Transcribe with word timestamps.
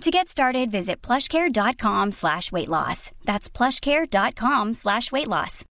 To 0.00 0.10
get 0.10 0.28
started, 0.28 0.70
visit 0.70 1.00
plushcare.com 1.02 2.12
slash 2.12 2.52
weight 2.52 2.68
loss. 2.68 3.10
That's 3.24 3.48
plushcare.com 3.48 4.74
slash 4.74 5.10
weight 5.12 5.28
loss. 5.28 5.64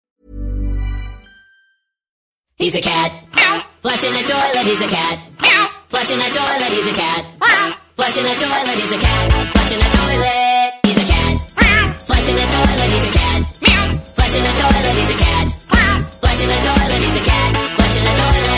He's 2.55 2.75
a 2.75 2.81
cat. 2.81 3.11
Flushing 3.81 4.13
the 4.13 4.23
toilet, 4.23 4.65
he's 4.65 4.81
a 4.81 4.87
cat. 4.87 5.19
Flushing 5.89 6.17
the 6.17 6.29
toilet, 6.29 6.71
he's 6.71 6.87
a 6.87 6.93
cat. 6.93 7.25
Flushing 7.95 8.23
the 8.23 8.33
toilet, 8.35 8.79
he's 8.79 8.91
a 8.91 8.97
cat. 8.97 9.31
Flushing 9.53 9.77
the 9.79 9.91
toilet, 9.91 10.49
he's 10.85 10.97
a 10.97 11.05
cat. 11.05 12.01
Flushing 12.07 12.35
the 12.35 12.45
toilet, 12.47 12.91
he's 12.93 13.05
a 13.05 13.11
cat. 13.11 13.43
Flushing 14.15 14.43
the 14.43 14.53
toilet, 14.55 14.95
he's 14.97 15.11
a 15.11 15.17
cat. 15.19 15.47
Flushing 16.21 16.49
the 16.49 16.55
toilet, 16.55 17.01
he's 17.03 17.17
a 17.17 17.25
cat. 17.25 17.51
Flushing 17.75 18.03
the 18.03 18.13
toilet. 18.15 18.52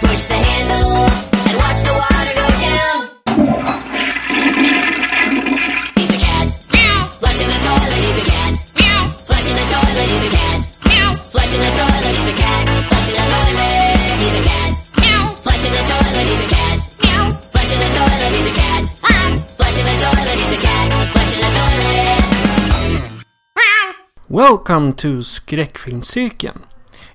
Push 0.00 0.26
the 0.26 0.34
handle 0.34 1.04
and 1.04 1.56
watch 1.60 1.80
the 1.84 1.92
water 1.92 2.32
go 2.32 2.46
down. 2.64 2.98
He's 5.96 6.10
a 6.10 6.20
cat. 6.24 6.46
Flushing 7.20 7.50
the 7.52 7.60
toilet, 7.60 8.00
he's 8.00 8.18
a 8.18 8.24
cat. 8.24 8.52
Flushing 9.28 9.56
the 9.60 9.66
toilet, 9.68 10.08
he's 10.08 10.24
a 10.24 10.32
cat. 10.32 10.58
Flushing 11.28 11.60
the 11.60 11.70
toilet, 11.76 12.16
he's 12.16 12.28
a 12.28 12.40
cat. 12.40 12.64
Flushing 12.88 13.18
the 13.18 13.28
toilet, 13.28 13.76
he's 14.16 14.40
a 14.40 14.44
cat. 14.48 14.72
Flushing 15.44 15.74
the 15.76 15.84
toilet, 15.84 16.26
he's 16.32 16.40
a 16.40 16.48
cat. 16.48 16.76
Flushing 17.52 17.80
the 17.80 17.90
toilet, 17.96 18.32
he's 18.36 18.48
a 18.48 18.56
cat. 18.56 18.82
Flushing 19.58 19.84
the 19.84 19.96
toilet, 20.00 20.38
he's 20.40 20.54
a 20.56 20.60
cat. 20.64 20.88
Flushing 21.12 21.42
the 21.44 21.50
toilet. 21.56 21.90
Welcome 24.28 24.94
to 24.94 25.20
Skräckfilmscirkeln. 25.22 26.62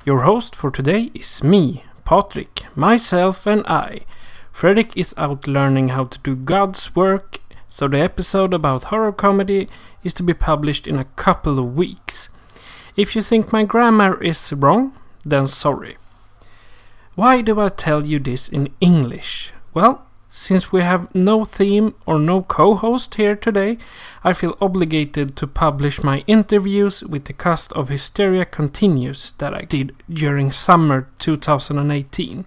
Your 0.05 0.21
host 0.21 0.55
for 0.55 0.69
today 0.69 1.09
is 1.15 1.43
me, 1.43 1.83
Patrick, 2.05 2.61
myself 2.75 3.47
and 3.47 3.65
I. 3.65 4.01
Fredrik 4.51 4.95
is 4.95 5.15
out 5.17 5.47
learning 5.47 5.89
how 5.89 6.05
to 6.05 6.19
do 6.19 6.35
God's 6.35 6.95
work, 6.95 7.39
so 7.67 7.87
the 7.87 7.99
episode 7.99 8.53
about 8.53 8.85
horror 8.85 9.11
comedy 9.11 9.67
is 10.03 10.13
to 10.13 10.23
be 10.23 10.35
published 10.35 10.85
in 10.85 10.99
a 10.99 11.11
couple 11.15 11.57
of 11.57 11.75
weeks. 11.75 12.29
If 12.95 13.15
you 13.15 13.23
think 13.23 13.51
my 13.51 13.63
grammar 13.63 14.21
is 14.23 14.53
wrong, 14.53 14.93
then 15.25 15.47
sorry. 15.47 15.97
Why 17.15 17.41
do 17.41 17.59
I 17.59 17.69
tell 17.69 18.05
you 18.05 18.19
this 18.19 18.47
in 18.49 18.69
English? 18.79 19.51
Well, 19.73 20.04
since 20.27 20.71
we 20.71 20.81
have 20.81 21.13
no 21.13 21.45
theme 21.45 21.95
or 22.05 22.19
no 22.19 22.41
co 22.41 22.75
host 22.75 23.15
here 23.15 23.35
today, 23.35 23.77
I 24.23 24.33
feel 24.33 24.57
obligated 24.59 25.35
to 25.37 25.47
publish 25.47 26.03
my 26.03 26.23
interviews 26.27 27.03
with 27.03 27.25
the 27.25 27.33
cast 27.33 27.71
of 27.73 27.89
Hysteria 27.89 28.45
Continues 28.45 29.33
that 29.33 29.53
I 29.53 29.61
did 29.61 29.95
during 30.09 30.51
summer 30.51 31.07
2018. 31.19 32.45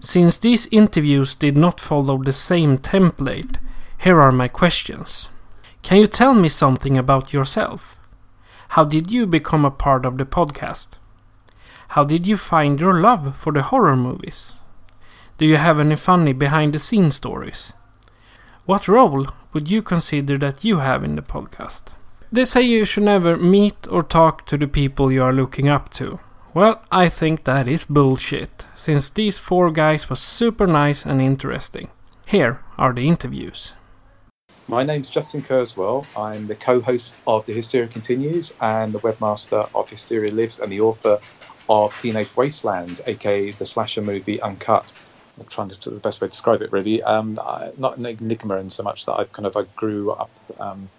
Since 0.00 0.38
these 0.38 0.68
interviews 0.70 1.34
did 1.34 1.56
not 1.56 1.80
follow 1.80 2.22
the 2.22 2.32
same 2.32 2.78
template, 2.78 3.56
here 3.98 4.20
are 4.20 4.32
my 4.32 4.48
questions. 4.48 5.28
Can 5.82 5.98
you 5.98 6.06
tell 6.06 6.34
me 6.34 6.48
something 6.48 6.98
about 6.98 7.32
yourself? 7.32 7.96
How 8.70 8.84
did 8.84 9.10
you 9.10 9.26
become 9.26 9.64
a 9.64 9.70
part 9.70 10.04
of 10.04 10.18
the 10.18 10.26
podcast? 10.26 10.88
How 11.88 12.04
did 12.04 12.26
you 12.26 12.36
find 12.36 12.80
your 12.80 13.00
love 13.00 13.36
for 13.36 13.52
the 13.52 13.62
horror 13.62 13.96
movies? 13.96 14.57
Do 15.38 15.46
you 15.46 15.56
have 15.56 15.78
any 15.78 15.94
funny 15.94 16.32
behind 16.32 16.74
the 16.74 16.80
scenes 16.80 17.14
stories? 17.14 17.72
What 18.66 18.88
role 18.88 19.28
would 19.52 19.70
you 19.70 19.82
consider 19.82 20.36
that 20.38 20.64
you 20.64 20.78
have 20.78 21.04
in 21.04 21.14
the 21.14 21.22
podcast? 21.22 21.92
They 22.32 22.44
say 22.44 22.62
you 22.62 22.84
should 22.84 23.04
never 23.04 23.36
meet 23.36 23.86
or 23.88 24.02
talk 24.02 24.46
to 24.46 24.58
the 24.58 24.66
people 24.66 25.12
you 25.12 25.22
are 25.22 25.32
looking 25.32 25.68
up 25.68 25.90
to. 25.90 26.18
Well, 26.54 26.82
I 26.90 27.08
think 27.08 27.44
that 27.44 27.68
is 27.68 27.84
bullshit, 27.84 28.66
since 28.74 29.10
these 29.10 29.38
four 29.38 29.70
guys 29.70 30.10
was 30.10 30.18
super 30.18 30.66
nice 30.66 31.06
and 31.06 31.22
interesting. 31.22 31.90
Here 32.26 32.58
are 32.76 32.92
the 32.92 33.06
interviews. 33.06 33.74
My 34.66 34.82
name's 34.82 35.08
Justin 35.08 35.42
Kerswell. 35.42 36.04
I'm 36.16 36.48
the 36.48 36.56
co-host 36.56 37.14
of 37.28 37.46
The 37.46 37.52
Hysteria 37.52 37.86
Continues 37.86 38.52
and 38.60 38.92
the 38.92 38.98
webmaster 38.98 39.70
of 39.72 39.88
Hysteria 39.88 40.32
Lives 40.32 40.58
and 40.58 40.72
the 40.72 40.80
author 40.80 41.20
of 41.68 41.96
Teenage 42.00 42.34
Wasteland, 42.36 43.02
aka 43.06 43.52
the 43.52 43.66
slasher 43.66 44.02
movie 44.02 44.42
Uncut. 44.42 44.92
I'm 45.40 45.46
trying 45.46 45.70
to 45.70 45.90
the 45.90 46.00
best 46.00 46.20
way 46.20 46.28
to 46.28 46.32
describe 46.32 46.62
it 46.62 46.72
really. 46.72 47.02
Um, 47.02 47.38
I, 47.40 47.72
not 47.76 47.98
an 47.98 48.06
enigma 48.06 48.56
in 48.56 48.70
so 48.70 48.82
much 48.82 49.06
that 49.06 49.14
I 49.14 49.24
kind 49.24 49.46
of 49.46 49.56
I 49.56 49.64
grew 49.76 50.10
up 50.12 50.30
um, 50.58 50.90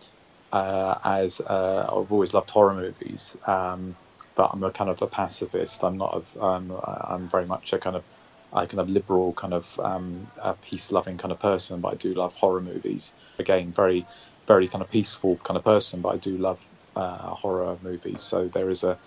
uh, 0.52 0.98
as 1.04 1.42
uh, 1.42 1.86
I've 1.88 2.12
always 2.12 2.34
loved 2.34 2.50
horror 2.50 2.74
movies, 2.74 3.38
um, 3.46 3.96
but 4.36 4.50
I'm 4.54 4.64
a 4.64 4.72
kind 4.72 4.90
of 4.90 5.02
a 5.02 5.08
pacifist. 5.08 5.84
I'm 5.84 5.98
not. 5.98 6.26
Um, 6.40 6.72
I'm 6.86 7.28
very 7.28 7.46
much 7.46 7.74
a 7.74 7.78
kind 7.80 7.96
of 7.96 8.04
I 8.52 8.66
kind 8.66 8.80
of 8.80 8.90
liberal 8.90 9.34
kind 9.34 9.54
of 9.54 9.80
um, 9.80 10.28
peace 10.62 10.92
loving 10.92 11.18
kind 11.18 11.32
of 11.32 11.40
person, 11.40 11.82
but 11.82 11.94
I 11.94 11.96
do 11.96 12.14
love 12.14 12.36
horror 12.36 12.62
movies. 12.62 13.14
Again, 13.38 13.72
very 13.72 14.06
very 14.48 14.68
kind 14.68 14.84
of 14.84 14.90
peaceful 14.90 15.38
kind 15.38 15.58
of 15.58 15.64
person, 15.64 16.02
but 16.02 16.10
I 16.10 16.18
do 16.18 16.38
love 16.38 16.66
uh, 16.96 17.18
horror 17.36 17.78
movies. 17.84 18.22
So 18.24 18.48
there 18.48 18.70
is 18.70 18.84
a 18.84 18.98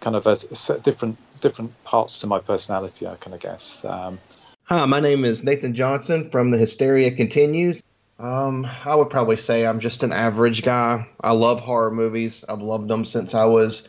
kind 0.00 0.14
of 0.16 0.26
a, 0.26 0.36
a 0.68 0.78
different 0.80 1.18
different 1.40 1.82
parts 1.84 2.18
to 2.18 2.26
my 2.26 2.38
personality. 2.38 3.06
I 3.06 3.16
kind 3.16 3.34
of 3.34 3.40
guess. 3.40 3.84
Um, 3.84 4.20
Hi, 4.66 4.86
my 4.86 5.00
name 5.00 5.24
is 5.24 5.42
Nathan 5.42 5.74
Johnson 5.74 6.30
from 6.30 6.52
The 6.52 6.56
Hysteria 6.56 7.10
Continues. 7.10 7.82
Um, 8.20 8.66
I 8.84 8.94
would 8.94 9.10
probably 9.10 9.36
say 9.36 9.66
I'm 9.66 9.80
just 9.80 10.04
an 10.04 10.12
average 10.12 10.62
guy. 10.62 11.08
I 11.20 11.32
love 11.32 11.60
horror 11.60 11.90
movies. 11.90 12.44
I've 12.48 12.62
loved 12.62 12.86
them 12.86 13.04
since 13.04 13.34
I 13.34 13.44
was 13.46 13.88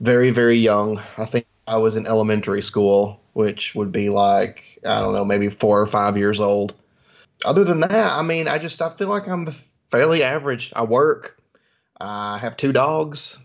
very, 0.00 0.30
very 0.30 0.56
young. 0.56 1.00
I 1.18 1.26
think 1.26 1.46
I 1.66 1.76
was 1.76 1.94
in 1.94 2.06
elementary 2.06 2.62
school, 2.62 3.20
which 3.34 3.74
would 3.74 3.92
be 3.92 4.08
like, 4.08 4.80
I 4.84 5.00
don't 5.00 5.12
know, 5.12 5.26
maybe 5.26 5.50
four 5.50 5.78
or 5.78 5.86
five 5.86 6.16
years 6.16 6.40
old. 6.40 6.74
Other 7.44 7.64
than 7.64 7.80
that, 7.80 8.12
I 8.12 8.22
mean, 8.22 8.48
I 8.48 8.58
just 8.58 8.80
I 8.80 8.88
feel 8.96 9.08
like 9.08 9.28
I'm 9.28 9.54
fairly 9.90 10.22
average. 10.22 10.72
I 10.74 10.84
work. 10.84 11.38
I 12.00 12.38
have 12.38 12.56
two 12.56 12.72
dogs. 12.72 13.38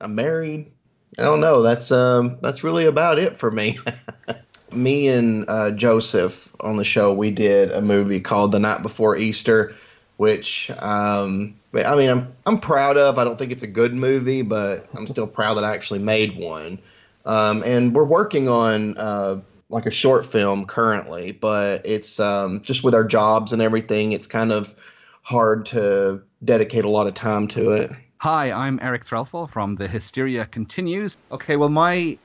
I'm 0.00 0.14
married. 0.14 0.72
I 1.18 1.22
don't 1.22 1.40
know. 1.40 1.60
That's 1.60 1.92
um 1.92 2.38
that's 2.40 2.64
really 2.64 2.86
about 2.86 3.18
it 3.18 3.38
for 3.38 3.50
me. 3.50 3.78
me 4.76 5.08
and 5.08 5.44
uh, 5.48 5.70
Joseph 5.72 6.54
on 6.60 6.76
the 6.76 6.84
show, 6.84 7.12
we 7.12 7.30
did 7.30 7.72
a 7.72 7.80
movie 7.80 8.20
called 8.20 8.52
The 8.52 8.60
Night 8.60 8.82
Before 8.82 9.16
Easter, 9.16 9.74
which 10.16 10.70
um, 10.78 11.54
I 11.74 11.96
mean, 11.96 12.10
I'm 12.10 12.32
I'm 12.46 12.60
proud 12.60 12.96
of. 12.96 13.18
I 13.18 13.24
don't 13.24 13.38
think 13.38 13.52
it's 13.52 13.62
a 13.62 13.68
good 13.68 13.94
movie, 13.94 14.42
but 14.42 14.88
I'm 14.94 15.06
still 15.06 15.26
proud 15.26 15.54
that 15.54 15.64
I 15.64 15.74
actually 15.74 15.98
made 16.00 16.36
one. 16.36 16.78
Um, 17.24 17.62
and 17.64 17.94
we're 17.94 18.04
working 18.04 18.48
on 18.48 18.96
uh, 18.96 19.40
like 19.68 19.86
a 19.86 19.90
short 19.90 20.24
film 20.24 20.64
currently, 20.66 21.32
but 21.32 21.84
it's 21.84 22.20
um, 22.20 22.62
just 22.62 22.84
with 22.84 22.94
our 22.94 23.04
jobs 23.04 23.52
and 23.52 23.60
everything, 23.60 24.12
it's 24.12 24.26
kind 24.26 24.52
of 24.52 24.74
hard 25.22 25.66
to 25.66 26.22
dedicate 26.44 26.84
a 26.84 26.88
lot 26.88 27.06
of 27.06 27.14
time 27.14 27.48
to 27.48 27.72
it. 27.72 27.90
Hi, 28.18 28.50
I'm 28.50 28.78
Eric 28.80 29.04
Threlfall 29.04 29.50
from 29.50 29.74
The 29.74 29.88
Hysteria 29.88 30.46
Continues. 30.46 31.18
Okay, 31.30 31.56
well, 31.56 31.68
my 31.68 32.16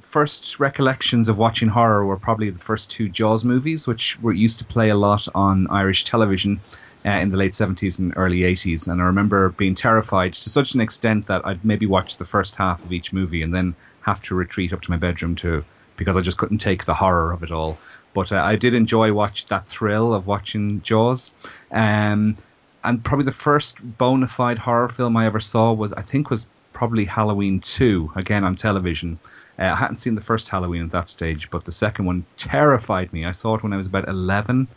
first 0.00 0.58
recollections 0.60 1.28
of 1.28 1.38
watching 1.38 1.68
horror 1.68 2.04
were 2.04 2.16
probably 2.16 2.50
the 2.50 2.58
first 2.58 2.90
two 2.90 3.08
Jaws 3.08 3.44
movies, 3.44 3.86
which 3.86 4.20
were 4.20 4.32
used 4.32 4.58
to 4.58 4.64
play 4.64 4.90
a 4.90 4.96
lot 4.96 5.26
on 5.34 5.66
Irish 5.68 6.04
television 6.04 6.60
uh, 7.04 7.10
in 7.10 7.30
the 7.30 7.36
late 7.36 7.52
70s 7.52 7.98
and 7.98 8.12
early 8.16 8.40
80s. 8.40 8.88
And 8.88 9.00
I 9.00 9.06
remember 9.06 9.50
being 9.50 9.74
terrified 9.74 10.34
to 10.34 10.50
such 10.50 10.74
an 10.74 10.80
extent 10.80 11.26
that 11.26 11.46
I'd 11.46 11.64
maybe 11.64 11.86
watch 11.86 12.16
the 12.16 12.24
first 12.24 12.56
half 12.56 12.84
of 12.84 12.92
each 12.92 13.12
movie 13.12 13.42
and 13.42 13.54
then 13.54 13.74
have 14.02 14.22
to 14.22 14.34
retreat 14.34 14.72
up 14.72 14.82
to 14.82 14.90
my 14.90 14.96
bedroom 14.96 15.36
to 15.36 15.64
because 15.96 16.16
I 16.16 16.20
just 16.20 16.38
couldn't 16.38 16.58
take 16.58 16.84
the 16.84 16.94
horror 16.94 17.32
of 17.32 17.42
it 17.42 17.50
all. 17.50 17.78
But 18.14 18.32
uh, 18.32 18.42
I 18.42 18.56
did 18.56 18.74
enjoy 18.74 19.12
watch 19.12 19.46
that 19.46 19.66
thrill 19.66 20.14
of 20.14 20.26
watching 20.26 20.82
Jaws. 20.82 21.34
Um, 21.70 22.36
and 22.84 23.02
probably 23.02 23.24
the 23.24 23.32
first 23.32 23.78
bona 23.98 24.28
fide 24.28 24.58
horror 24.58 24.88
film 24.88 25.16
I 25.16 25.26
ever 25.26 25.40
saw 25.40 25.72
was, 25.72 25.92
I 25.92 26.02
think, 26.02 26.30
was 26.30 26.48
probably 26.72 27.04
Halloween 27.04 27.60
2, 27.60 28.12
again 28.16 28.44
on 28.44 28.56
television. 28.56 29.18
Uh, 29.58 29.62
I 29.62 29.74
hadn't 29.74 29.98
seen 29.98 30.14
the 30.14 30.22
first 30.22 30.48
Halloween 30.48 30.84
at 30.84 30.90
that 30.92 31.08
stage, 31.08 31.50
but 31.50 31.64
the 31.64 31.72
second 31.72 32.06
one 32.06 32.24
terrified 32.36 33.12
me. 33.12 33.24
I 33.24 33.32
saw 33.32 33.54
it 33.54 33.62
when 33.62 33.72
I 33.72 33.76
was 33.76 33.86
about 33.86 34.08
11. 34.08 34.68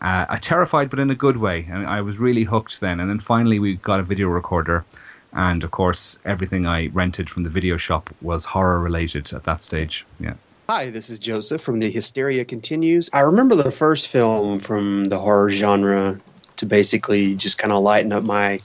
Uh, 0.00 0.26
I 0.28 0.36
terrified, 0.38 0.90
but 0.90 0.98
in 0.98 1.10
a 1.10 1.14
good 1.14 1.36
way. 1.36 1.66
And 1.70 1.86
I 1.86 2.00
was 2.02 2.18
really 2.18 2.44
hooked 2.44 2.80
then. 2.80 3.00
And 3.00 3.10
then 3.10 3.20
finally, 3.20 3.58
we 3.58 3.76
got 3.76 4.00
a 4.00 4.04
video 4.04 4.28
recorder. 4.28 4.84
And 5.32 5.62
of 5.62 5.70
course, 5.70 6.18
everything 6.24 6.66
I 6.66 6.88
rented 6.88 7.30
from 7.30 7.44
the 7.44 7.50
video 7.50 7.76
shop 7.76 8.10
was 8.20 8.44
horror 8.44 8.80
related 8.80 9.32
at 9.32 9.44
that 9.44 9.62
stage. 9.62 10.06
Yeah. 10.18 10.34
Hi, 10.68 10.90
this 10.90 11.10
is 11.10 11.18
Joseph 11.18 11.60
from 11.60 11.80
The 11.80 11.90
Hysteria 11.90 12.44
Continues. 12.44 13.10
I 13.12 13.20
remember 13.20 13.56
the 13.56 13.72
first 13.72 14.08
film 14.08 14.56
from 14.56 15.04
the 15.04 15.18
horror 15.18 15.50
genre 15.50 16.20
to 16.56 16.66
basically 16.66 17.34
just 17.34 17.58
kind 17.58 17.72
of 17.72 17.82
lighten 17.82 18.12
up 18.12 18.24
my 18.24 18.60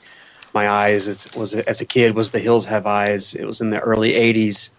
my 0.54 0.70
eyes 0.70 1.08
as, 1.08 1.36
was 1.36 1.54
as 1.54 1.82
a 1.82 1.86
kid 1.86 2.16
was 2.16 2.30
The 2.32 2.40
Hills 2.40 2.66
Have 2.66 2.86
Eyes. 2.86 3.34
It 3.34 3.46
was 3.46 3.62
in 3.62 3.72
the 3.72 3.80
early 3.80 4.14
'80s. 4.14 4.70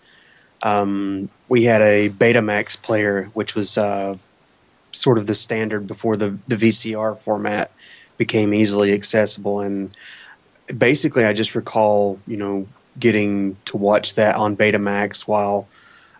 Um, 0.63 1.29
we 1.49 1.65
had 1.65 1.83
a 1.83 2.09
Betamax 2.09 2.81
player, 2.81 3.25
which 3.35 3.55
was 3.55 3.79
uh, 3.79 4.17
sort 4.93 5.19
of 5.19 5.27
the 5.27 5.35
standard 5.35 5.87
before 5.87 6.17
the 6.17 6.39
the 6.49 6.57
VCR 6.57 7.19
format 7.19 7.71
became 8.17 8.55
easily 8.55 8.93
accessible. 8.93 9.61
And 9.61 9.97
basically, 10.77 11.25
I 11.25 11.33
just 11.33 11.55
recall, 11.55 12.19
you 12.27 12.37
know, 12.37 12.67
getting 12.99 13.57
to 13.67 13.77
watch 13.77 14.15
that 14.15 14.37
on 14.37 14.57
Betamax 14.57 15.27
while. 15.27 15.69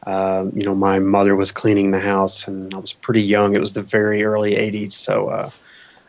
Uh, 0.07 0.47
you 0.55 0.65
know, 0.65 0.75
my 0.75 1.01
mother 1.01 1.35
was 1.35 1.51
cleaning 1.51 1.91
the 1.91 1.99
house, 1.99 2.47
and 2.47 2.73
I 2.73 2.79
was 2.79 2.93
pretty 2.93 3.23
young. 3.23 3.57
It 3.57 3.59
was 3.59 3.73
the 3.73 3.83
very 3.83 4.23
early 4.23 4.55
'80s, 4.55 4.93
so 4.93 5.29
uh, 5.29 5.51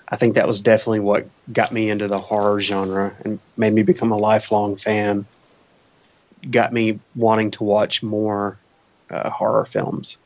I 0.08 0.16
think 0.16 0.36
that 0.36 0.48
was 0.48 0.62
definitely 0.62 1.00
what 1.00 1.28
got 1.52 1.72
me 1.72 1.90
into 1.90 2.08
the 2.08 2.20
horror 2.20 2.60
genre 2.60 3.16
and 3.26 3.40
made 3.58 3.74
me 3.74 3.84
become 3.84 4.12
a 4.12 4.18
lifelong 4.18 4.76
fan. 4.76 5.26
Got 6.50 6.72
me 6.74 7.00
wanting 7.16 7.52
to 7.52 7.64
watch 7.64 8.04
more 8.04 8.58
uh, 9.10 9.30
horror 9.30 9.66
films. 9.66 10.18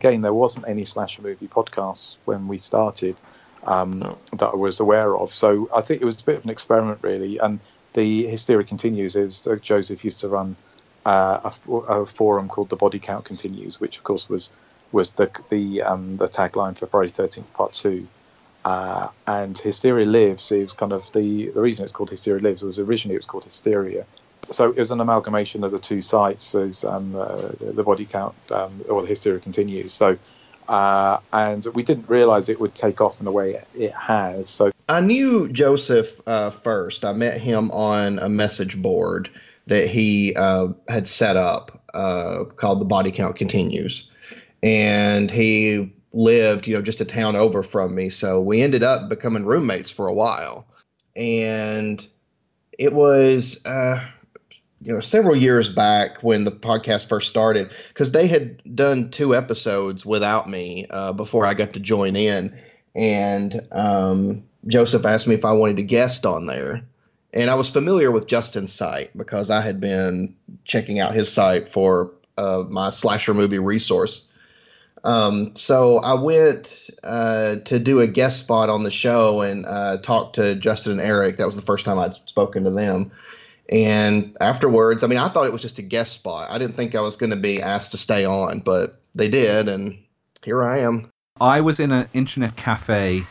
Again, 0.00 0.20
there 0.20 0.34
wasn't 0.34 0.68
any 0.68 0.84
slasher 0.84 1.22
movie 1.22 1.48
podcasts 1.48 2.16
when 2.26 2.46
we 2.46 2.58
started 2.58 3.16
um, 3.62 4.00
No. 4.00 4.18
that 4.32 4.48
I 4.48 4.54
was 4.56 4.80
aware 4.80 5.16
of. 5.16 5.32
So 5.32 5.70
I 5.74 5.80
think 5.80 6.02
it 6.02 6.04
was 6.04 6.20
a 6.20 6.24
bit 6.24 6.36
of 6.36 6.44
an 6.44 6.50
experiment, 6.50 6.98
really. 7.02 7.38
And 7.38 7.58
the 7.94 8.26
hysteria 8.26 8.66
continues. 8.66 9.16
Is 9.16 9.46
uh, 9.46 9.56
Joseph 9.56 10.04
used 10.04 10.20
to 10.20 10.28
run 10.28 10.56
uh, 11.06 11.40
a, 11.44 11.46
f- 11.46 11.68
a 11.68 12.06
forum 12.06 12.48
called 12.48 12.68
the 12.68 12.76
Body 12.76 12.98
Count 12.98 13.24
Continues, 13.24 13.80
which 13.80 13.96
of 13.96 14.04
course 14.04 14.28
was 14.28 14.52
was 14.92 15.14
the 15.14 15.30
the 15.48 15.82
um, 15.82 16.18
the 16.18 16.26
tagline 16.28 16.76
for 16.76 16.86
Friday 16.86 17.10
Thirteenth 17.10 17.52
Part 17.54 17.72
Two. 17.72 18.06
Uh, 18.64 19.08
and 19.26 19.56
Hysteria 19.58 20.06
Lives 20.06 20.50
is 20.52 20.72
kind 20.74 20.92
of 20.92 21.10
the 21.12 21.48
the 21.50 21.60
reason 21.60 21.84
it's 21.84 21.92
called 21.92 22.10
Hysteria 22.10 22.42
Lives 22.42 22.62
was 22.62 22.78
originally 22.78 23.14
it 23.14 23.18
was 23.18 23.26
called 23.26 23.44
Hysteria. 23.44 24.04
So 24.50 24.70
it 24.70 24.78
was 24.78 24.90
an 24.90 25.00
amalgamation 25.00 25.64
of 25.64 25.70
the 25.70 25.78
two 25.78 26.02
sites 26.02 26.54
as 26.54 26.84
um, 26.84 27.14
uh, 27.16 27.48
the 27.60 27.82
body 27.82 28.04
count 28.04 28.34
um, 28.50 28.82
or 28.88 29.02
the 29.02 29.08
Hysteria 29.08 29.40
continues. 29.40 29.92
So 29.92 30.18
uh, 30.68 31.20
and 31.32 31.64
we 31.74 31.82
didn't 31.82 32.08
realize 32.08 32.48
it 32.48 32.60
would 32.60 32.74
take 32.74 33.00
off 33.00 33.20
in 33.20 33.24
the 33.24 33.32
way 33.32 33.62
it, 33.74 33.92
has. 33.92 34.48
So 34.48 34.72
I 34.88 35.00
knew 35.00 35.48
Joseph 35.48 36.20
uh, 36.26 36.50
first. 36.50 37.04
I 37.04 37.12
met 37.12 37.40
him 37.40 37.70
on 37.70 38.18
a 38.18 38.28
message 38.28 38.80
board 38.80 39.30
that 39.66 39.88
he 39.88 40.34
uh, 40.34 40.68
had 40.88 41.06
set 41.06 41.36
up 41.36 41.82
uh, 41.92 42.44
called 42.56 42.80
The 42.80 42.86
Body 42.86 43.12
Count 43.12 43.36
Continues. 43.36 44.10
And 44.62 45.30
he 45.30 45.92
lived, 46.12 46.66
you 46.66 46.74
know, 46.74 46.82
just 46.82 47.00
a 47.00 47.04
town 47.04 47.36
over 47.36 47.62
from 47.62 47.94
me. 47.94 48.08
So 48.08 48.40
we 48.40 48.62
ended 48.62 48.82
up 48.82 49.08
becoming 49.08 49.44
roommates 49.44 49.90
for 49.90 50.06
a 50.06 50.14
while. 50.14 50.66
And 51.14 52.04
it 52.78 52.92
was, 52.92 53.64
uh, 53.66 54.02
you 54.84 54.92
know, 54.92 55.00
several 55.00 55.34
years 55.34 55.70
back 55.70 56.22
when 56.22 56.44
the 56.44 56.52
podcast 56.52 57.08
first 57.08 57.28
started, 57.28 57.72
because 57.88 58.12
they 58.12 58.26
had 58.26 58.76
done 58.76 59.10
two 59.10 59.34
episodes 59.34 60.04
without 60.04 60.48
me 60.48 60.86
uh, 60.90 61.14
before 61.14 61.46
I 61.46 61.54
got 61.54 61.72
to 61.72 61.80
join 61.80 62.16
in. 62.16 62.54
And 62.94 63.66
um, 63.72 64.44
Joseph 64.66 65.06
asked 65.06 65.26
me 65.26 65.34
if 65.34 65.46
I 65.46 65.52
wanted 65.52 65.78
to 65.78 65.84
guest 65.84 66.26
on 66.26 66.46
there. 66.46 66.82
And 67.32 67.50
I 67.50 67.54
was 67.54 67.70
familiar 67.70 68.10
with 68.10 68.26
Justin's 68.26 68.72
site 68.72 69.16
because 69.16 69.50
I 69.50 69.62
had 69.62 69.80
been 69.80 70.36
checking 70.64 71.00
out 71.00 71.14
his 71.14 71.32
site 71.32 71.70
for 71.70 72.12
uh, 72.36 72.64
my 72.68 72.90
slasher 72.90 73.34
movie 73.34 73.58
resource. 73.58 74.28
Um, 75.02 75.56
so 75.56 75.98
I 75.98 76.14
went 76.14 76.90
uh, 77.02 77.56
to 77.56 77.78
do 77.78 78.00
a 78.00 78.06
guest 78.06 78.40
spot 78.40 78.68
on 78.68 78.82
the 78.82 78.90
show 78.90 79.40
and 79.40 79.66
uh, 79.66 79.98
talked 79.98 80.36
to 80.36 80.54
Justin 80.54 80.92
and 80.92 81.00
Eric. 81.00 81.38
That 81.38 81.46
was 81.46 81.56
the 81.56 81.62
first 81.62 81.84
time 81.84 81.98
I'd 81.98 82.14
spoken 82.14 82.64
to 82.64 82.70
them. 82.70 83.12
And 83.68 84.36
afterwards, 84.40 85.02
I 85.02 85.06
mean, 85.06 85.18
I 85.18 85.28
thought 85.28 85.46
it 85.46 85.52
was 85.52 85.62
just 85.62 85.78
a 85.78 85.82
guest 85.82 86.12
spot. 86.12 86.50
I 86.50 86.58
didn't 86.58 86.76
think 86.76 86.94
I 86.94 87.00
was 87.00 87.16
going 87.16 87.30
to 87.30 87.36
be 87.36 87.62
asked 87.62 87.92
to 87.92 87.98
stay 87.98 88.24
on, 88.24 88.60
but 88.60 89.00
they 89.14 89.28
did, 89.28 89.68
and 89.68 89.98
here 90.42 90.62
I 90.62 90.80
am. 90.80 91.10
I 91.40 91.62
was 91.62 91.80
in 91.80 91.90
an 91.90 92.08
internet 92.12 92.56
cafe 92.56 93.24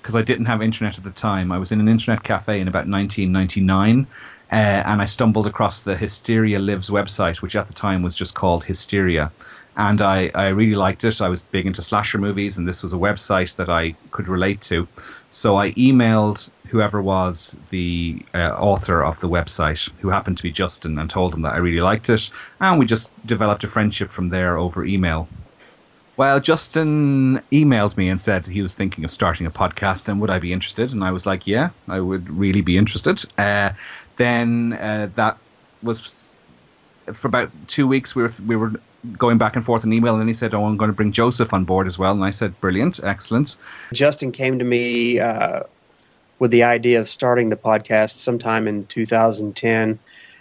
because 0.00 0.16
I 0.16 0.22
didn't 0.22 0.46
have 0.46 0.62
internet 0.62 0.98
at 0.98 1.04
the 1.04 1.10
time. 1.10 1.52
I 1.52 1.58
was 1.58 1.72
in 1.72 1.80
an 1.80 1.88
internet 1.88 2.22
cafe 2.22 2.60
in 2.60 2.68
about 2.68 2.88
1999, 2.88 4.06
uh, 4.50 4.54
and 4.54 5.02
I 5.02 5.04
stumbled 5.04 5.46
across 5.46 5.82
the 5.82 5.96
Hysteria 5.96 6.58
Lives 6.58 6.90
website, 6.90 7.42
which 7.42 7.56
at 7.56 7.68
the 7.68 7.74
time 7.74 8.02
was 8.02 8.14
just 8.14 8.34
called 8.34 8.64
Hysteria. 8.64 9.30
And 9.76 10.02
I, 10.02 10.30
I 10.34 10.48
really 10.48 10.74
liked 10.74 11.04
it. 11.04 11.20
I 11.20 11.28
was 11.28 11.44
big 11.44 11.66
into 11.66 11.82
slasher 11.82 12.18
movies, 12.18 12.58
and 12.58 12.68
this 12.68 12.82
was 12.82 12.92
a 12.92 12.96
website 12.96 13.56
that 13.56 13.70
I 13.70 13.94
could 14.10 14.28
relate 14.28 14.60
to. 14.62 14.86
So 15.30 15.56
I 15.56 15.72
emailed 15.72 16.50
whoever 16.72 17.02
was 17.02 17.54
the 17.68 18.22
uh, 18.34 18.38
author 18.58 19.04
of 19.04 19.20
the 19.20 19.28
website, 19.28 19.90
who 20.00 20.08
happened 20.08 20.38
to 20.38 20.42
be 20.42 20.50
Justin, 20.50 20.98
and 20.98 21.10
told 21.10 21.34
him 21.34 21.42
that 21.42 21.52
I 21.52 21.58
really 21.58 21.82
liked 21.82 22.08
it. 22.08 22.30
And 22.60 22.78
we 22.78 22.86
just 22.86 23.12
developed 23.26 23.62
a 23.62 23.68
friendship 23.68 24.08
from 24.08 24.30
there 24.30 24.56
over 24.56 24.82
email. 24.82 25.28
Well, 26.16 26.40
Justin 26.40 27.42
emailed 27.52 27.98
me 27.98 28.08
and 28.08 28.18
said 28.18 28.46
he 28.46 28.62
was 28.62 28.72
thinking 28.72 29.04
of 29.04 29.10
starting 29.10 29.46
a 29.46 29.50
podcast 29.50 30.08
and 30.08 30.18
would 30.20 30.30
I 30.30 30.38
be 30.38 30.52
interested? 30.52 30.92
And 30.92 31.04
I 31.04 31.12
was 31.12 31.26
like, 31.26 31.46
yeah, 31.46 31.70
I 31.88 32.00
would 32.00 32.30
really 32.30 32.62
be 32.62 32.78
interested. 32.78 33.22
Uh, 33.36 33.70
then 34.16 34.72
uh, 34.72 35.08
that 35.14 35.36
was 35.82 36.36
for 37.12 37.28
about 37.28 37.50
two 37.66 37.86
weeks. 37.86 38.14
We 38.14 38.22
were 38.22 38.32
we 38.46 38.56
were 38.56 38.72
going 39.18 39.36
back 39.36 39.56
and 39.56 39.64
forth 39.64 39.84
in 39.84 39.92
email, 39.92 40.14
and 40.14 40.20
then 40.20 40.28
he 40.28 40.34
said, 40.34 40.54
"Oh, 40.54 40.64
I'm 40.64 40.76
going 40.76 40.90
to 40.90 40.96
bring 40.96 41.12
Joseph 41.12 41.52
on 41.52 41.64
board 41.64 41.86
as 41.86 41.98
well." 41.98 42.12
And 42.12 42.24
I 42.24 42.30
said, 42.30 42.60
"Brilliant, 42.60 43.00
excellent." 43.02 43.56
Justin 43.92 44.32
came 44.32 44.58
to 44.58 44.64
me 44.64 45.18
uh, 45.18 45.64
with 46.42 46.50
the 46.50 46.64
idea 46.64 46.98
of 46.98 47.08
starting 47.08 47.50
the 47.50 47.56
podcast 47.56 48.16
sometime 48.16 48.66
in 48.66 48.84
2010, 48.84 50.00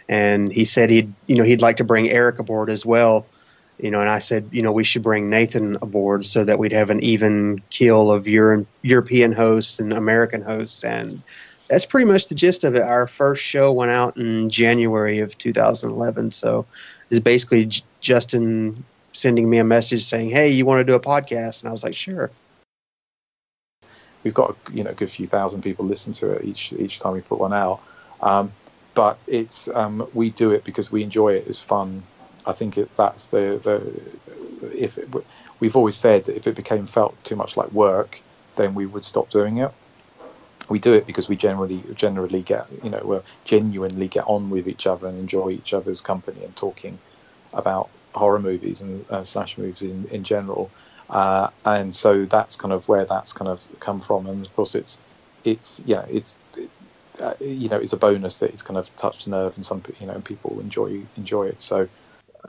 and 0.10 0.52
he 0.52 0.66
said 0.66 0.90
he'd 0.90 1.14
you 1.28 1.36
know 1.36 1.44
he'd 1.44 1.62
like 1.62 1.78
to 1.78 1.84
bring 1.84 2.10
Eric 2.10 2.40
aboard 2.40 2.72
as 2.72 2.84
well. 2.84 3.28
You 3.78 3.92
know, 3.92 4.02
and 4.02 4.10
I 4.10 4.18
said, 4.18 4.50
you 4.52 4.64
know, 4.64 4.72
we 4.72 4.84
should 4.84 5.04
bring 5.04 5.30
Nathan 5.30 5.78
aboard 5.80 6.26
so 6.26 6.44
that 6.44 6.58
we'd 6.58 6.72
have 6.72 6.90
an 6.90 7.04
even 7.04 7.62
keel 7.70 8.10
of 8.10 8.28
Euro- 8.28 8.66
European 8.82 9.32
hosts 9.32 9.80
and 9.80 9.94
American 9.94 10.42
hosts, 10.42 10.84
and 10.84 11.22
that's 11.70 11.86
pretty 11.86 12.08
much 12.08 12.30
the 12.30 12.36
gist 12.36 12.64
of 12.64 12.74
it. 12.74 12.82
Our 12.82 13.06
first 13.06 13.44
show 13.44 13.72
went 13.72 13.92
out 13.92 14.18
in 14.18 14.50
January 14.50 15.20
of 15.20 15.38
2011, 15.38 16.32
so 16.32 16.66
it's 17.12 17.20
basically 17.20 17.66
J- 17.66 17.84
Justin 18.00 18.86
sending 19.14 19.48
me 19.48 19.60
a 19.60 19.64
message 19.64 20.02
saying, 20.02 20.32
"Hey, 20.32 20.50
you 20.50 20.66
want 20.66 20.80
to 20.80 20.84
do 20.84 20.96
a 20.96 21.00
podcast?" 21.00 21.62
And 21.62 21.70
I 21.70 21.72
was 21.72 21.84
like, 21.84 21.94
"Sure." 21.94 22.32
We've 24.24 24.34
got 24.34 24.58
you 24.74 24.84
know 24.84 24.92
a 24.92 24.96
good 24.96 25.10
few 25.12 25.28
thousand 25.28 25.62
people 25.62 25.86
listen 25.86 26.14
to 26.14 26.32
it 26.32 26.46
each 26.46 26.74
each 26.74 27.00
time 27.00 27.14
we 27.14 27.22
put 27.22 27.40
one 27.40 27.54
out. 27.54 27.82
Um, 28.22 28.54
but 28.94 29.22
it's 29.28 29.68
um, 29.70 30.08
we 30.14 30.32
do 30.32 30.52
it 30.52 30.64
because 30.66 30.92
we 30.92 31.04
enjoy 31.04 31.34
it. 31.36 31.48
It's 31.48 31.62
fun. 31.62 32.08
I 32.46 32.54
think 32.54 32.78
it, 32.78 32.92
that's 32.98 33.30
the 33.30 33.60
the 33.64 34.78
if 34.78 34.98
it, 34.98 35.10
we've 35.60 35.76
always 35.76 35.98
said 35.98 36.26
that 36.26 36.36
if 36.36 36.48
it 36.48 36.56
became 36.56 36.88
felt 36.88 37.24
too 37.24 37.36
much 37.36 37.56
like 37.58 37.72
work, 37.72 38.22
then 38.56 38.74
we 38.76 38.86
would 38.86 39.06
stop 39.06 39.30
doing 39.30 39.58
it. 39.58 39.72
We 40.70 40.80
do 40.80 40.94
it 40.94 41.06
because 41.06 41.28
we 41.30 41.36
generally 41.38 41.86
generally 41.94 42.44
get 42.44 42.68
you 42.84 42.90
know 42.90 43.02
we 43.04 43.20
genuinely 43.46 44.08
get 44.10 44.26
on 44.28 44.50
with 44.50 44.68
each 44.68 44.88
other 44.88 45.08
and 45.08 45.18
enjoy 45.18 45.52
each 45.52 45.74
other's 45.74 46.02
company 46.02 46.44
and 46.44 46.56
talking 46.56 47.00
about 47.54 47.92
horror 48.14 48.40
movies 48.40 48.82
and 48.82 49.06
uh, 49.10 49.24
slash 49.24 49.58
movies 49.58 49.82
in 49.82 50.06
in 50.10 50.24
general. 50.24 50.74
Uh, 51.12 51.50
and 51.66 51.96
so 51.96 52.26
that's 52.26 52.56
kind 52.58 52.74
of 52.74 52.88
where 52.88 53.06
that's 53.06 53.34
kind 53.34 53.50
of 53.50 53.62
come 53.80 54.02
from. 54.02 54.28
And 54.28 54.46
of 54.48 54.56
course, 54.56 54.76
it's 54.76 55.00
it's 55.44 55.84
yeah, 55.86 56.06
it's 56.10 56.40
uh, 57.20 57.36
you 57.40 57.70
know, 57.70 57.78
it's 57.78 57.94
a 57.94 57.98
bonus 57.98 58.40
that 58.40 58.52
it's 58.54 58.64
kind 58.64 58.78
of 58.78 58.96
touched 58.98 59.28
a 59.28 59.30
nerve, 59.30 59.56
and 59.58 59.66
some 59.66 59.84
you 60.00 60.08
know 60.08 60.22
people 60.22 60.60
enjoy 60.62 61.08
enjoy 61.18 61.48
it. 61.48 61.62
So 61.62 61.90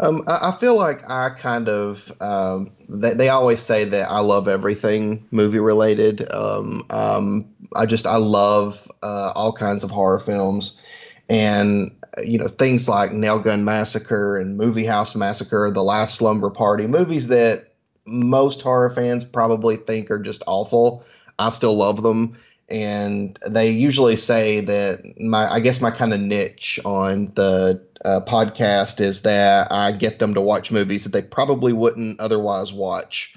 Um, 0.00 0.24
I, 0.26 0.48
I 0.50 0.52
feel 0.52 0.76
like 0.76 1.08
I 1.10 1.30
kind 1.30 1.68
of 1.68 2.12
um, 2.20 2.72
they, 2.88 3.14
they 3.14 3.28
always 3.28 3.60
say 3.62 3.84
that 3.84 4.10
I 4.10 4.20
love 4.20 4.48
everything 4.48 5.26
movie 5.30 5.58
related. 5.58 6.26
Um, 6.32 6.86
um, 6.90 7.46
I 7.76 7.86
just 7.86 8.06
I 8.06 8.16
love 8.16 8.88
uh, 9.02 9.32
all 9.34 9.52
kinds 9.52 9.84
of 9.84 9.90
horror 9.90 10.18
films, 10.20 10.80
and 11.28 11.90
you 12.22 12.38
know 12.38 12.48
things 12.48 12.88
like 12.88 13.12
Nail 13.12 13.38
Gun 13.38 13.64
Massacre 13.64 14.38
and 14.38 14.56
Movie 14.56 14.86
House 14.86 15.14
Massacre, 15.14 15.70
The 15.70 15.82
Last 15.84 16.16
Slumber 16.16 16.50
Party, 16.50 16.86
movies 16.86 17.28
that 17.28 17.71
most 18.04 18.62
horror 18.62 18.90
fans 18.90 19.24
probably 19.24 19.76
think 19.76 20.10
are 20.10 20.18
just 20.18 20.42
awful. 20.46 21.04
I 21.38 21.50
still 21.50 21.76
love 21.76 22.02
them. 22.02 22.38
And 22.68 23.38
they 23.46 23.70
usually 23.70 24.16
say 24.16 24.60
that 24.60 25.20
my, 25.20 25.52
I 25.52 25.60
guess 25.60 25.80
my 25.80 25.90
kind 25.90 26.14
of 26.14 26.20
niche 26.20 26.80
on 26.84 27.32
the 27.34 27.82
uh, 28.04 28.20
podcast 28.26 29.00
is 29.00 29.22
that 29.22 29.70
I 29.70 29.92
get 29.92 30.18
them 30.18 30.34
to 30.34 30.40
watch 30.40 30.70
movies 30.70 31.04
that 31.04 31.12
they 31.12 31.22
probably 31.22 31.72
wouldn't 31.72 32.20
otherwise 32.20 32.72
watch. 32.72 33.34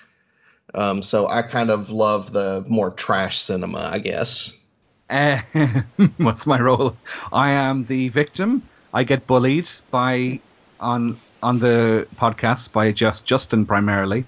Um, 0.73 1.03
so 1.03 1.27
I 1.27 1.41
kind 1.41 1.69
of 1.69 1.89
love 1.89 2.31
the 2.31 2.63
more 2.67 2.91
trash 2.91 3.39
cinema, 3.39 3.89
I 3.91 3.99
guess. 3.99 4.57
Uh, 5.09 5.41
what's 6.17 6.47
my 6.47 6.59
role? 6.59 6.97
I 7.31 7.51
am 7.51 7.85
the 7.85 8.09
victim. 8.09 8.63
I 8.93 9.03
get 9.03 9.27
bullied 9.27 9.69
by 9.91 10.39
on 10.79 11.19
on 11.43 11.59
the 11.59 12.07
podcast 12.15 12.73
by 12.73 12.91
just 12.91 13.25
Justin 13.25 13.65
primarily. 13.65 14.25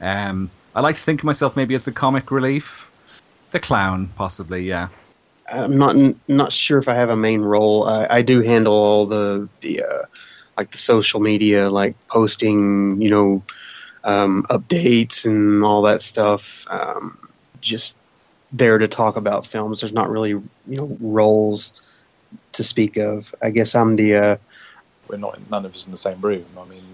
Um, 0.00 0.50
I 0.74 0.80
like 0.80 0.96
to 0.96 1.02
think 1.02 1.20
of 1.20 1.24
myself 1.24 1.56
maybe 1.56 1.74
as 1.74 1.84
the 1.84 1.92
comic 1.92 2.30
relief, 2.30 2.90
the 3.50 3.60
clown, 3.60 4.10
possibly. 4.16 4.62
Yeah. 4.62 4.88
I'm 5.52 5.78
not 5.78 5.96
not 6.28 6.52
sure 6.52 6.78
if 6.78 6.88
I 6.88 6.94
have 6.94 7.10
a 7.10 7.16
main 7.16 7.40
role. 7.40 7.88
I, 7.88 8.06
I 8.08 8.22
do 8.22 8.40
handle 8.40 8.72
all 8.72 9.06
the 9.06 9.48
the 9.60 9.82
uh, 9.82 10.06
like 10.56 10.70
the 10.70 10.78
social 10.78 11.20
media, 11.20 11.68
like 11.68 11.96
posting, 12.06 13.02
you 13.02 13.10
know, 13.10 13.42
um, 14.04 14.46
updates 14.48 15.24
and 15.26 15.64
all 15.64 15.82
that 15.82 16.02
stuff. 16.02 16.66
Um, 16.70 17.18
just 17.60 17.98
there 18.52 18.78
to 18.78 18.88
talk 18.88 19.16
about 19.16 19.44
films. 19.44 19.80
There's 19.80 19.92
not 19.92 20.08
really 20.10 20.30
you 20.30 20.44
know 20.66 20.96
roles 21.00 21.72
to 22.52 22.62
speak 22.62 22.96
of. 22.96 23.34
I 23.42 23.50
guess 23.50 23.74
I'm 23.74 23.96
the. 23.96 24.14
Uh, 24.14 24.36
We're 25.08 25.16
not 25.16 25.50
none 25.50 25.66
of 25.66 25.74
us 25.74 25.84
in 25.84 25.90
the 25.90 25.98
same 25.98 26.20
room. 26.20 26.46
I 26.58 26.64
mean, 26.64 26.84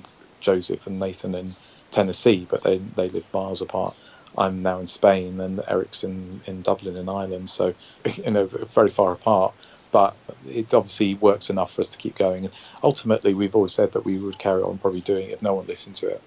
Joseph 0.40 0.86
and 0.86 0.98
Nathan 0.98 1.34
in 1.34 1.54
Tennessee, 1.90 2.46
but 2.48 2.62
they 2.62 2.78
they 2.78 3.08
live 3.08 3.32
miles 3.32 3.62
apart. 3.62 3.96
I'm 4.36 4.58
now 4.60 4.80
in 4.80 4.86
Spain, 4.86 5.40
and 5.40 5.62
Eric's 5.68 6.04
in, 6.04 6.42
in 6.46 6.62
Dublin 6.62 6.96
in 6.96 7.08
Ireland, 7.08 7.50
so 7.50 7.74
you 8.16 8.30
know 8.30 8.46
very 8.46 8.90
far 8.90 9.12
apart. 9.12 9.56
But 9.92 10.18
it 10.44 10.74
obviously 10.74 11.14
works 11.14 11.50
enough 11.50 11.72
for 11.72 11.82
us 11.82 11.90
to 11.90 11.98
keep 11.98 12.16
going. 12.16 12.46
And 12.46 12.54
ultimately, 12.82 13.34
we've 13.34 13.54
always 13.56 13.74
said 13.74 13.92
that 13.92 14.04
we 14.04 14.18
would 14.18 14.38
carry 14.38 14.62
on 14.62 14.78
probably 14.78 15.02
doing 15.02 15.28
it 15.30 15.34
if 15.34 15.42
no 15.42 15.54
one 15.54 15.66
listened 15.66 15.96
to 15.96 16.08
it, 16.08 16.24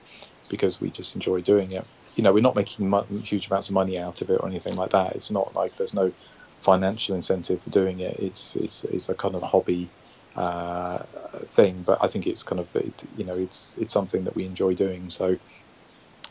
because 0.49 0.79
we 0.81 0.91
just 0.91 1.15
enjoy 1.15 1.41
doing 1.41 1.71
it. 1.71 1.87
You 2.15 2.23
know, 2.23 2.33
we're 2.33 2.41
not 2.41 2.55
making 2.55 2.91
huge 3.23 3.47
amounts 3.47 3.69
of 3.69 3.75
money 3.75 3.99
out 3.99 4.21
of 4.21 4.29
it 4.29 4.39
or 4.41 4.47
anything 4.47 4.75
like 4.75 4.91
that. 4.91 5.15
It's 5.15 5.31
not 5.31 5.55
like 5.55 5.75
there's 5.77 5.93
no 5.93 6.13
financial 6.63 7.15
incentive 7.15 7.63
for 7.63 7.69
doing 7.69 7.99
it. 7.99 8.17
It's 8.19 8.55
it's 8.55 8.83
it's 8.85 9.09
a 9.09 9.15
kind 9.15 9.35
of 9.35 9.43
hobby 9.43 9.93
uh, 10.35 10.99
thing, 11.45 11.83
but 11.85 11.99
I 12.01 12.07
think 12.07 12.27
it's 12.27 12.43
kind 12.43 12.59
of 12.59 12.75
it, 12.75 13.03
you 13.17 13.25
know 13.25 13.35
it's 13.35 13.75
it's 13.77 13.93
something 13.93 14.23
that 14.25 14.35
we 14.35 14.45
enjoy 14.45 14.75
doing. 14.75 15.09
So 15.09 15.37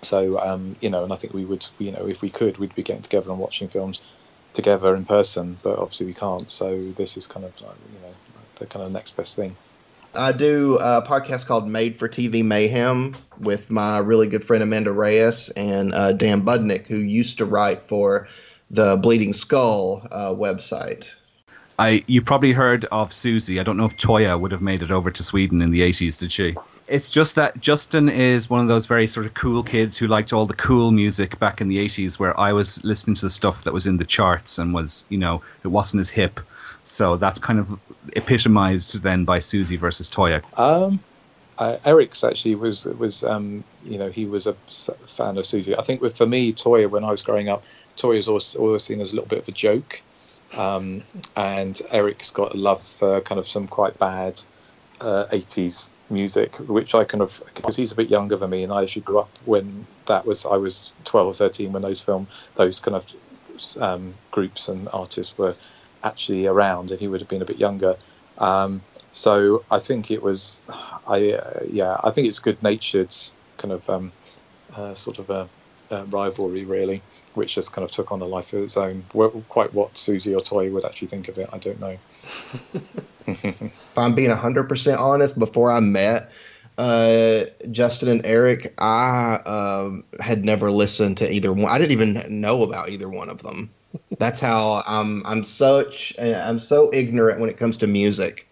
so 0.03 0.39
um, 0.39 0.77
you 0.81 0.91
know, 0.91 1.05
and 1.05 1.13
I 1.13 1.17
think 1.17 1.35
we 1.35 1.45
would 1.45 1.67
you 1.79 1.93
know 1.93 2.07
if 2.07 2.23
we 2.23 2.31
could, 2.31 2.59
we'd 2.59 2.75
be 2.75 2.83
getting 2.83 3.03
together 3.03 3.31
and 3.31 3.39
watching 3.39 3.69
films 3.69 4.01
together 4.53 4.95
in 4.97 5.05
person, 5.05 5.59
but 5.63 5.79
obviously 5.79 6.07
we 6.07 6.15
can't. 6.15 6.51
So 6.51 6.93
this 6.97 7.17
is 7.17 7.27
kind 7.27 7.45
of 7.45 7.61
like, 7.61 7.77
you 7.95 8.01
know 8.01 8.15
the 8.57 8.67
kind 8.67 8.85
of 8.85 8.93
next 8.93 9.17
best 9.17 9.37
thing. 9.37 9.57
I 10.15 10.33
do 10.33 10.79
a 10.79 11.03
podcast 11.03 11.47
called 11.47 11.69
Made 11.69 11.99
for 11.99 12.09
TV 12.09 12.43
Mayhem 12.45 13.17
with 13.39 13.71
my 13.71 13.99
really 13.99 14.27
good 14.27 14.45
friend 14.45 14.63
Amanda 14.63 14.91
Reyes 14.91 15.51
and 15.51 15.95
uh, 15.95 16.13
Dan 16.13 16.43
Budnik, 16.43 16.87
who 16.87 16.97
used 16.97 17.39
to 17.39 17.45
write 17.45 17.89
for 17.89 18.27
the 18.71 18.97
Bleeding 18.97 19.33
Skull 19.33 20.07
uh, 20.11 20.31
website. 20.31 21.07
I 21.79 22.03
you 22.07 22.23
probably 22.23 22.53
heard 22.53 22.85
of 22.87 23.11
Siouxsie. 23.11 23.61
I 23.61 23.63
don't 23.63 23.77
know 23.77 23.85
if 23.85 23.97
Toyah 23.97 24.39
would 24.39 24.53
have 24.53 24.61
made 24.63 24.83
it 24.83 24.91
over 24.91 25.11
to 25.11 25.23
Sweden 25.23 25.63
in 25.63 25.71
the 25.71 25.83
80s, 25.83 26.19
did 26.19 26.33
she? 26.33 26.57
It's 26.89 27.11
just 27.11 27.37
that 27.37 27.61
Justin 27.61 28.09
is 28.09 28.51
one 28.51 28.61
of 28.61 28.69
those 28.69 28.87
very 28.87 29.07
sort 29.07 29.27
of 29.27 29.35
cool 29.35 29.63
kids 29.63 29.97
who 29.97 30.07
liked 30.07 30.33
all 30.33 30.47
the 30.47 30.55
cool 30.55 30.91
music 30.91 31.39
back 31.39 31.61
in 31.61 31.69
the 31.69 31.79
80s 31.85 32.19
where 32.19 32.39
I 32.39 32.53
was 32.53 32.83
listening 32.83 33.15
to 33.17 33.27
the 33.27 33.31
stuff 33.31 33.65
that 33.65 33.75
was 33.75 33.87
in 33.87 33.99
the 33.99 34.05
charts 34.05 34.59
and 34.59 34.75
was, 34.75 35.07
you 35.09 35.19
know, 35.19 35.43
it 35.63 35.69
wasn't 35.69 36.01
as 36.01 36.09
hip. 36.09 36.41
So 36.85 37.17
that's 37.17 37.39
kind 37.39 37.59
of 37.59 37.79
epitomized 38.17 39.01
then 39.03 39.25
by 39.25 39.39
Siouxsie 39.39 39.79
versus 39.79 40.11
Toyah. 40.11 40.43
Um, 40.59 41.01
uh, 41.59 41.77
Eric's 41.85 42.25
actually 42.25 42.55
was 42.55 42.85
was 42.85 43.25
um, 43.25 43.65
you 43.85 43.99
know 43.99 44.11
he 44.11 44.27
was 44.27 44.47
a 44.47 44.55
fan 44.55 45.37
of 45.37 45.45
Siouxsie. 45.45 45.79
I 45.79 45.83
think 45.83 46.01
with 46.01 46.17
for 46.17 46.27
me 46.27 46.53
Toyah 46.53 46.89
when 46.89 47.05
I 47.05 47.11
was 47.11 47.23
growing 47.23 47.49
up, 47.49 47.65
Toyah 47.99 48.17
was 48.17 48.29
always, 48.29 48.55
always 48.55 48.83
seen 48.85 49.01
as 49.01 49.13
a 49.13 49.17
little 49.17 49.29
bit 49.29 49.41
of 49.41 49.49
a 49.49 49.53
joke, 49.53 50.01
um, 50.55 51.03
and 51.37 51.81
Eric's 51.91 52.31
got 52.31 52.55
a 52.55 52.57
love 52.57 52.83
for 52.83 53.21
kind 53.21 53.39
of 53.39 53.47
some 53.47 53.67
quite 53.67 53.99
bad 53.99 54.41
uh, 55.01 55.27
80s 55.27 55.91
music, 56.11 56.57
which 56.57 56.95
I 56.95 57.05
kind 57.05 57.23
of 57.23 57.43
because 57.55 57.77
he's 57.77 57.93
a 57.93 57.97
bit 57.97 58.09
younger 58.09 58.37
than 58.37 58.51
me, 58.51 58.63
and 58.63 58.73
I 58.73 58.83
actually 58.83 59.03
grew 59.03 59.19
up 59.19 59.31
when 59.45 59.87
that 60.07 60.27
was 60.27 60.47
I 60.47 60.57
was 60.57 60.91
12 61.05 61.27
or 61.27 61.35
13 61.35 61.73
when 61.73 61.83
those 61.83 62.01
film 62.01 62.27
those 62.55 62.81
kind 62.81 62.97
of 62.97 63.83
um, 63.83 64.15
groups 64.31 64.69
and 64.69 64.89
artists 64.93 65.37
were 65.37 65.55
actually 66.03 66.47
around, 66.47 66.91
and 66.91 67.01
he 67.01 67.09
would 67.09 67.21
have 67.21 67.29
been 67.29 67.43
a 67.43 67.47
bit 67.47 67.59
younger. 67.59 67.97
Um, 68.39 68.83
so 69.13 69.65
I 69.71 69.79
think 69.79 70.11
it 70.11 70.23
was, 70.23 70.61
I 71.07 71.33
uh, 71.33 71.61
yeah, 71.69 71.99
I 72.03 72.11
think 72.11 72.29
it's 72.29 72.39
good 72.39 72.63
natured 72.63 73.15
kind 73.57 73.73
of 73.73 73.89
um, 73.91 74.13
uh, 74.75 74.95
sort 74.95 75.19
of 75.19 75.31
a, 75.31 75.49
a 75.91 76.05
rivalry 76.05 76.65
really, 76.65 77.03
which 77.35 77.55
just 77.55 77.73
kind 77.73 77.85
of 77.85 77.91
took 77.91 78.13
on 78.13 78.21
a 78.21 78.27
life 78.27 78.53
of 78.53 78.63
its 78.63 78.77
own. 78.77 79.05
Quite 79.49 79.73
what 79.75 79.95
Siouxsie 79.95 80.37
or 80.37 80.41
Toyah 80.41 80.73
would 80.73 80.85
actually 80.85 81.09
think 81.09 81.29
of 81.29 81.39
it, 81.39 81.49
I 81.53 81.59
don't 81.59 81.81
know. 81.81 81.97
if 83.27 83.99
I'm 83.99 84.15
being 84.15 84.31
100% 84.31 84.99
honest, 84.99 85.39
before 85.39 85.73
I 85.73 85.81
met 85.81 86.31
uh, 86.79 87.47
Justin 87.73 88.09
and 88.09 88.25
Eric, 88.25 88.73
I 88.79 89.35
um, 89.45 90.05
had 90.21 90.45
never 90.45 90.71
listened 90.71 91.19
to 91.19 91.31
either 91.31 91.53
one. 91.53 91.67
I 91.67 91.77
didn't 91.77 91.91
even 91.91 92.41
know 92.41 92.63
about 92.63 92.89
either 92.89 93.09
one 93.09 93.29
of 93.29 93.43
them. 93.43 93.71
That's 94.19 94.39
how 94.39 94.85
I'm. 94.87 95.25
I'm 95.27 95.43
such. 95.43 96.15
I'm 96.19 96.61
so 96.61 96.91
ignorant 96.93 97.41
when 97.41 97.51
it 97.51 97.57
comes 97.57 97.79
to 97.79 97.87
music. 97.87 98.49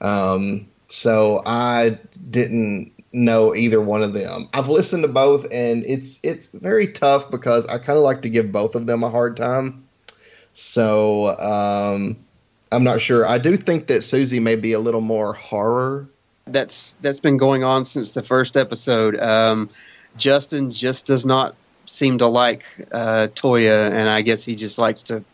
Um, 0.00 0.68
so 0.88 1.42
I 1.44 1.98
didn't 2.30 2.92
know 3.16 3.54
either 3.54 3.80
one 3.80 4.02
of 4.02 4.12
them. 4.12 4.48
I've 4.52 4.68
listened 4.68 5.02
to 5.02 5.08
both, 5.08 5.46
and 5.50 5.84
it's 5.86 6.20
it's 6.22 6.48
very 6.48 6.88
tough 6.88 7.30
because 7.30 7.66
I 7.66 7.78
kind 7.78 7.96
of 7.96 8.02
like 8.04 8.22
to 8.22 8.28
give 8.28 8.52
both 8.52 8.74
of 8.74 8.86
them 8.86 9.02
a 9.02 9.10
hard 9.10 9.36
time. 9.36 9.86
So 10.52 11.26
um, 11.26 12.18
I'm 12.70 12.84
not 12.84 13.00
sure. 13.00 13.26
I 13.26 13.38
do 13.38 13.56
think 13.56 13.88
that 13.88 14.02
Siouxsie 14.02 14.40
may 14.42 14.56
be 14.56 14.72
a 14.72 14.78
little 14.78 15.00
more 15.00 15.32
horror. 15.32 16.08
that's 16.46 16.94
that's 17.00 17.20
been 17.20 17.36
going 17.36 17.64
on 17.64 17.84
since 17.84 18.12
the 18.12 18.22
first 18.22 18.56
episode. 18.56 19.18
Um, 19.18 19.70
Justin 20.16 20.70
just 20.70 21.06
does 21.06 21.26
not 21.26 21.54
seem 21.86 22.18
to 22.18 22.26
like 22.26 22.64
uh, 22.92 23.28
Toyah, 23.34 23.90
and 23.90 24.08
I 24.08 24.22
guess 24.22 24.44
he 24.44 24.54
just 24.54 24.78
likes 24.78 25.04
to, 25.04 25.24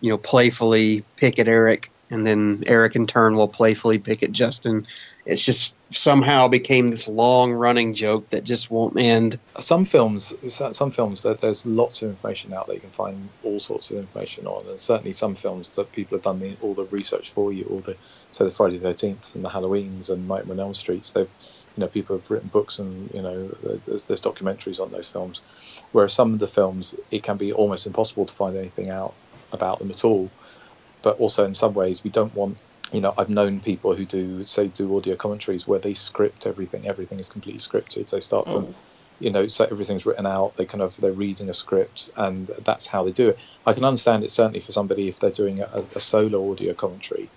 you 0.00 0.10
know, 0.10 0.18
playfully 0.18 1.04
pick 1.16 1.38
at 1.38 1.48
Eric, 1.48 1.90
and 2.10 2.26
then 2.26 2.62
Eric 2.66 2.96
in 2.96 3.06
turn 3.06 3.34
will 3.34 3.48
playfully 3.48 3.98
pick 3.98 4.22
at 4.22 4.32
Justin. 4.32 4.86
It's 5.26 5.44
just 5.44 5.76
somehow 5.90 6.46
became 6.46 6.86
this 6.86 7.08
long 7.08 7.52
running 7.52 7.94
joke 7.94 8.28
that 8.28 8.44
just 8.44 8.70
won't 8.70 8.98
end. 8.98 9.38
some 9.58 9.84
films, 9.84 10.32
some 10.48 10.90
films 10.90 11.22
there's 11.22 11.66
lots 11.66 12.02
of 12.02 12.10
information 12.10 12.54
out 12.54 12.66
there. 12.66 12.76
You 12.76 12.80
can 12.80 12.90
find 12.90 13.28
all 13.42 13.58
sorts 13.58 13.90
of 13.90 13.98
information 13.98 14.46
on, 14.46 14.66
and 14.68 14.80
certainly 14.80 15.12
some 15.12 15.34
films 15.34 15.72
that 15.72 15.92
people 15.92 16.16
have 16.16 16.22
done 16.22 16.38
the, 16.38 16.56
all 16.62 16.74
the 16.74 16.84
research 16.84 17.30
for 17.30 17.52
you, 17.52 17.64
all 17.64 17.80
the 17.80 17.96
say 18.30 18.44
the 18.44 18.52
Friday 18.52 18.78
Thirteenth 18.78 19.34
and 19.34 19.44
the 19.44 19.48
Halloweens 19.48 20.10
and 20.10 20.28
Nightmare 20.28 20.54
on 20.54 20.60
Elm 20.60 20.74
Streets. 20.74 21.10
They've 21.10 21.28
you 21.76 21.80
know 21.80 21.88
people 21.88 22.16
have 22.16 22.30
written 22.30 22.48
books 22.48 22.78
and 22.78 23.12
you 23.12 23.22
know 23.22 23.48
there's, 23.86 24.04
there's 24.04 24.20
documentaries 24.20 24.80
on 24.80 24.92
those 24.92 25.08
films. 25.08 25.40
Whereas 25.92 26.12
some 26.12 26.32
of 26.32 26.38
the 26.38 26.46
films, 26.46 26.94
it 27.10 27.24
can 27.24 27.36
be 27.36 27.52
almost 27.52 27.86
impossible 27.86 28.26
to 28.26 28.34
find 28.34 28.56
anything 28.56 28.90
out 28.90 29.14
about 29.52 29.80
them 29.80 29.90
at 29.90 30.04
all. 30.04 30.30
But 31.02 31.18
also 31.18 31.44
in 31.46 31.54
some 31.54 31.74
ways, 31.74 32.04
we 32.04 32.10
don't 32.10 32.34
want 32.34 32.58
you 32.92 33.00
know, 33.00 33.14
I've 33.16 33.28
known 33.28 33.60
people 33.60 33.94
who 33.94 34.04
do 34.04 34.44
say 34.46 34.68
do 34.68 34.96
audio 34.96 35.16
commentaries 35.16 35.66
where 35.66 35.78
they 35.78 35.94
script 35.94 36.46
everything. 36.46 36.88
Everything 36.88 37.18
is 37.20 37.28
completely 37.28 37.60
scripted. 37.60 38.10
They 38.10 38.20
start 38.20 38.46
from, 38.46 38.66
hmm. 38.66 38.72
you 39.24 39.30
know, 39.30 39.46
so 39.46 39.64
everything's 39.64 40.06
written 40.06 40.26
out. 40.26 40.56
They 40.56 40.66
kind 40.66 40.82
of 40.82 40.96
they're 40.96 41.12
reading 41.12 41.48
a 41.50 41.54
script, 41.54 42.10
and 42.16 42.48
that's 42.64 42.86
how 42.86 43.04
they 43.04 43.12
do 43.12 43.30
it. 43.30 43.38
I 43.66 43.72
can 43.72 43.84
understand 43.84 44.24
it 44.24 44.32
certainly 44.32 44.60
for 44.60 44.72
somebody 44.72 45.08
if 45.08 45.20
they're 45.20 45.30
doing 45.30 45.60
a, 45.60 45.84
a 45.94 46.00
solo 46.00 46.50
audio 46.50 46.74
commentary, 46.74 47.30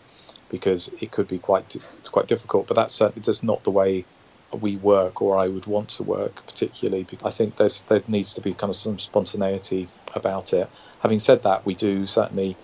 because 0.50 0.90
it 1.00 1.12
could 1.12 1.28
be 1.28 1.40
quite 1.40 1.76
it's 1.76 2.10
quite 2.10 2.28
difficult. 2.28 2.68
But 2.68 2.76
that's 2.76 2.94
certainly 2.94 3.24
just 3.24 3.44
not 3.44 3.64
the 3.64 3.72
way 3.72 4.06
we 4.52 4.78
work, 4.78 5.22
or 5.22 5.38
I 5.38 5.48
would 5.48 5.66
want 5.68 5.90
to 5.90 6.04
work 6.04 6.46
particularly. 6.48 7.04
Because 7.04 7.26
I 7.26 7.30
think 7.30 7.58
there's 7.58 7.82
there 7.84 8.02
needs 8.08 8.34
to 8.36 8.42
be 8.42 8.54
kind 8.54 8.72
of 8.72 8.76
some 8.76 8.98
spontaneity 8.98 9.88
about 10.16 10.54
it. 10.54 10.68
Having 11.02 11.20
said 11.20 11.44
that, 11.44 11.66
we 11.66 11.76
do 11.76 12.08
certainly 12.08 12.56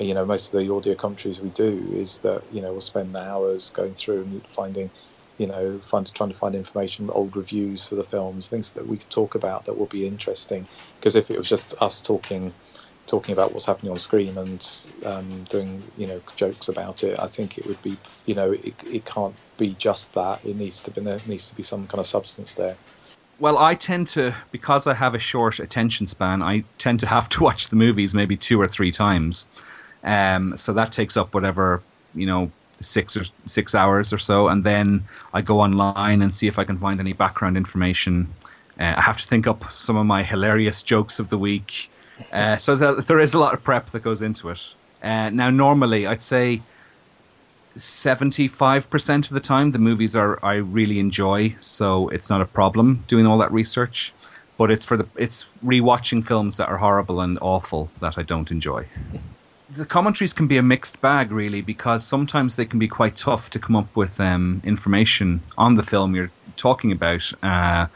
you 0.00 0.14
know, 0.14 0.24
most 0.24 0.52
of 0.52 0.60
the 0.60 0.72
audio 0.72 0.94
commentaries 0.94 1.40
we 1.40 1.50
do 1.50 1.92
is 1.94 2.18
that 2.18 2.42
you 2.52 2.60
know 2.60 2.72
we'll 2.72 2.80
spend 2.80 3.14
the 3.14 3.20
hours 3.20 3.70
going 3.70 3.94
through 3.94 4.22
and 4.22 4.46
finding, 4.46 4.90
you 5.38 5.46
know, 5.46 5.78
find, 5.78 6.12
trying 6.14 6.30
to 6.30 6.36
find 6.36 6.54
information, 6.54 7.10
old 7.10 7.36
reviews 7.36 7.86
for 7.86 7.94
the 7.94 8.04
films, 8.04 8.48
things 8.48 8.72
that 8.72 8.86
we 8.86 8.96
could 8.96 9.10
talk 9.10 9.34
about 9.34 9.64
that 9.64 9.78
will 9.78 9.86
be 9.86 10.06
interesting. 10.06 10.66
Because 10.98 11.16
if 11.16 11.30
it 11.30 11.38
was 11.38 11.48
just 11.48 11.74
us 11.80 12.00
talking, 12.00 12.52
talking 13.06 13.32
about 13.32 13.52
what's 13.52 13.66
happening 13.66 13.92
on 13.92 13.98
screen 13.98 14.36
and 14.38 14.76
um, 15.04 15.44
doing 15.44 15.82
you 15.96 16.06
know 16.06 16.20
jokes 16.36 16.68
about 16.68 17.02
it, 17.04 17.18
I 17.18 17.28
think 17.28 17.58
it 17.58 17.66
would 17.66 17.82
be 17.82 17.96
you 18.26 18.34
know 18.34 18.52
it, 18.52 18.74
it 18.84 19.04
can't 19.04 19.34
be 19.56 19.74
just 19.74 20.14
that. 20.14 20.44
It 20.44 20.56
needs 20.56 20.80
to 20.82 20.90
be 20.90 21.00
there 21.00 21.20
needs 21.26 21.48
to 21.48 21.54
be 21.54 21.62
some 21.62 21.86
kind 21.86 22.00
of 22.00 22.06
substance 22.06 22.54
there. 22.54 22.76
Well, 23.40 23.56
I 23.56 23.76
tend 23.76 24.08
to 24.08 24.34
because 24.50 24.88
I 24.88 24.94
have 24.94 25.14
a 25.14 25.18
short 25.20 25.60
attention 25.60 26.06
span. 26.06 26.42
I 26.42 26.64
tend 26.76 27.00
to 27.00 27.06
have 27.06 27.28
to 27.30 27.42
watch 27.42 27.68
the 27.68 27.76
movies 27.76 28.14
maybe 28.14 28.36
two 28.36 28.60
or 28.60 28.68
three 28.68 28.90
times. 28.90 29.48
Um, 30.04 30.56
so 30.56 30.72
that 30.74 30.92
takes 30.92 31.16
up 31.16 31.34
whatever 31.34 31.82
you 32.14 32.26
know 32.26 32.50
six 32.80 33.16
or 33.16 33.24
six 33.46 33.74
hours 33.74 34.12
or 34.12 34.18
so, 34.18 34.48
and 34.48 34.62
then 34.64 35.04
I 35.34 35.42
go 35.42 35.60
online 35.60 36.22
and 36.22 36.32
see 36.32 36.46
if 36.46 36.58
I 36.58 36.64
can 36.64 36.78
find 36.78 37.00
any 37.00 37.12
background 37.12 37.56
information. 37.56 38.28
Uh, 38.78 38.94
I 38.96 39.00
have 39.00 39.20
to 39.20 39.26
think 39.26 39.46
up 39.46 39.70
some 39.72 39.96
of 39.96 40.06
my 40.06 40.22
hilarious 40.22 40.82
jokes 40.82 41.18
of 41.18 41.28
the 41.28 41.38
week. 41.38 41.90
Uh, 42.32 42.56
so 42.56 42.76
there 42.76 43.18
is 43.18 43.34
a 43.34 43.38
lot 43.38 43.54
of 43.54 43.62
prep 43.62 43.90
that 43.90 44.02
goes 44.02 44.22
into 44.22 44.50
it. 44.50 44.62
Uh, 45.02 45.30
now, 45.30 45.50
normally, 45.50 46.06
I'd 46.06 46.22
say 46.22 46.60
seventy-five 47.76 48.90
percent 48.90 49.26
of 49.26 49.34
the 49.34 49.40
time 49.40 49.70
the 49.70 49.78
movies 49.78 50.16
are 50.16 50.38
I 50.44 50.54
really 50.54 50.98
enjoy, 50.98 51.54
so 51.60 52.08
it's 52.08 52.30
not 52.30 52.40
a 52.40 52.46
problem 52.46 53.04
doing 53.08 53.26
all 53.26 53.38
that 53.38 53.52
research. 53.52 54.12
But 54.56 54.72
it's 54.72 54.84
for 54.84 54.96
the 54.96 55.06
it's 55.16 55.44
rewatching 55.64 56.26
films 56.26 56.56
that 56.56 56.68
are 56.68 56.78
horrible 56.78 57.20
and 57.20 57.38
awful 57.40 57.90
that 58.00 58.18
I 58.18 58.22
don't 58.22 58.50
enjoy. 58.50 58.86
The 59.70 59.84
commentaries 59.84 60.32
can 60.32 60.46
be 60.46 60.56
a 60.56 60.62
mixed 60.62 61.00
bag, 61.00 61.30
really, 61.30 61.60
because 61.60 62.04
sometimes 62.04 62.56
they 62.56 62.64
can 62.64 62.78
be 62.78 62.88
quite 62.88 63.16
tough 63.16 63.50
to 63.50 63.58
come 63.58 63.76
up 63.76 63.94
with 63.96 64.20
um, 64.20 64.60
information 64.64 65.40
on 65.56 65.74
the 65.74 65.82
film 65.82 66.14
you're 66.14 66.30
talking 66.56 66.92
about. 66.92 67.32
Uh, 67.42 67.86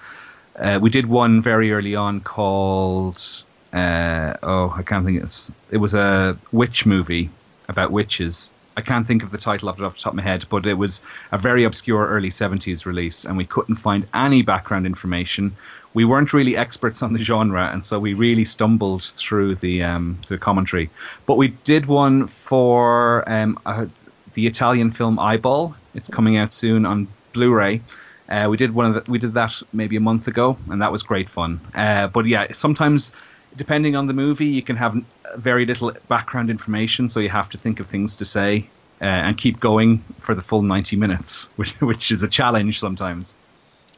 uh, 0.56 0.78
we 0.82 0.90
did 0.90 1.06
one 1.06 1.40
very 1.40 1.72
early 1.72 1.94
on 1.94 2.20
called 2.20 3.44
uh, 3.72 4.34
oh, 4.42 4.74
I 4.76 4.82
can't 4.82 5.04
think. 5.04 5.22
It's 5.22 5.50
it 5.70 5.78
was 5.78 5.94
a 5.94 6.36
witch 6.52 6.84
movie 6.84 7.30
about 7.68 7.90
witches. 7.90 8.52
I 8.76 8.80
can't 8.80 9.06
think 9.06 9.22
of 9.22 9.30
the 9.30 9.38
title 9.38 9.68
of 9.68 9.78
it 9.78 9.84
off 9.84 9.96
the 9.96 10.00
top 10.00 10.12
of 10.12 10.16
my 10.16 10.22
head, 10.22 10.46
but 10.48 10.66
it 10.66 10.74
was 10.74 11.02
a 11.30 11.38
very 11.38 11.64
obscure 11.64 12.06
early 12.06 12.30
70s 12.30 12.86
release, 12.86 13.24
and 13.24 13.36
we 13.36 13.44
couldn't 13.44 13.76
find 13.76 14.06
any 14.14 14.42
background 14.42 14.86
information. 14.86 15.56
We 15.94 16.04
weren't 16.04 16.32
really 16.32 16.56
experts 16.56 17.02
on 17.02 17.12
the 17.12 17.18
genre, 17.18 17.68
and 17.70 17.84
so 17.84 17.98
we 17.98 18.14
really 18.14 18.46
stumbled 18.46 19.02
through 19.02 19.56
the 19.56 19.84
um, 19.84 20.18
the 20.28 20.38
commentary. 20.38 20.88
But 21.26 21.36
we 21.36 21.48
did 21.48 21.84
one 21.86 22.28
for 22.28 23.28
um, 23.30 23.58
uh, 23.66 23.86
the 24.32 24.46
Italian 24.46 24.90
film 24.90 25.18
Eyeball. 25.18 25.76
It's 25.94 26.08
coming 26.08 26.38
out 26.38 26.52
soon 26.52 26.86
on 26.86 27.08
Blu-ray. 27.34 27.82
Uh, 28.28 28.46
we 28.48 28.56
did 28.56 28.74
one 28.74 28.86
of 28.86 29.04
the, 29.04 29.10
we 29.10 29.18
did 29.18 29.34
that 29.34 29.60
maybe 29.74 29.96
a 29.96 30.00
month 30.00 30.28
ago, 30.28 30.56
and 30.70 30.80
that 30.80 30.90
was 30.90 31.02
great 31.02 31.28
fun. 31.28 31.60
Uh, 31.74 32.06
but 32.06 32.24
yeah, 32.24 32.46
sometimes 32.52 33.12
depending 33.56 33.96
on 33.96 34.06
the 34.06 34.12
movie, 34.12 34.46
you 34.46 34.62
can 34.62 34.76
have 34.76 34.96
very 35.36 35.64
little 35.64 35.92
background 36.08 36.50
information, 36.50 37.08
so 37.08 37.20
you 37.20 37.28
have 37.28 37.48
to 37.50 37.58
think 37.58 37.80
of 37.80 37.86
things 37.86 38.16
to 38.16 38.24
say 38.24 38.68
uh, 39.00 39.04
and 39.04 39.36
keep 39.36 39.60
going 39.60 39.98
for 40.18 40.34
the 40.34 40.42
full 40.42 40.62
ninety 40.62 40.96
minutes, 40.96 41.50
which 41.56 41.72
which 41.80 42.10
is 42.10 42.22
a 42.22 42.28
challenge 42.28 42.78
sometimes. 42.78 43.36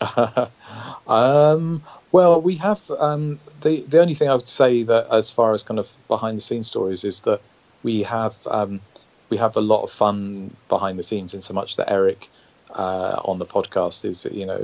um, 1.06 1.82
well, 2.10 2.40
we 2.40 2.56
have 2.56 2.90
um, 2.90 3.38
the 3.60 3.82
the 3.82 4.00
only 4.00 4.14
thing 4.14 4.28
I 4.28 4.34
would 4.34 4.48
say 4.48 4.82
that 4.84 5.08
as 5.10 5.30
far 5.30 5.54
as 5.54 5.62
kind 5.62 5.78
of 5.78 5.92
behind 6.08 6.36
the 6.36 6.42
scenes 6.42 6.66
stories 6.66 7.04
is 7.04 7.20
that 7.20 7.40
we 7.82 8.02
have 8.02 8.34
um, 8.46 8.80
we 9.28 9.36
have 9.36 9.56
a 9.56 9.60
lot 9.60 9.82
of 9.82 9.90
fun 9.90 10.54
behind 10.68 10.98
the 10.98 11.02
scenes 11.02 11.34
in 11.34 11.42
so 11.42 11.54
much 11.54 11.76
that 11.76 11.90
Eric 11.90 12.28
uh, 12.70 13.20
on 13.24 13.38
the 13.38 13.46
podcast 13.46 14.04
is 14.04 14.24
you 14.30 14.46
know 14.46 14.58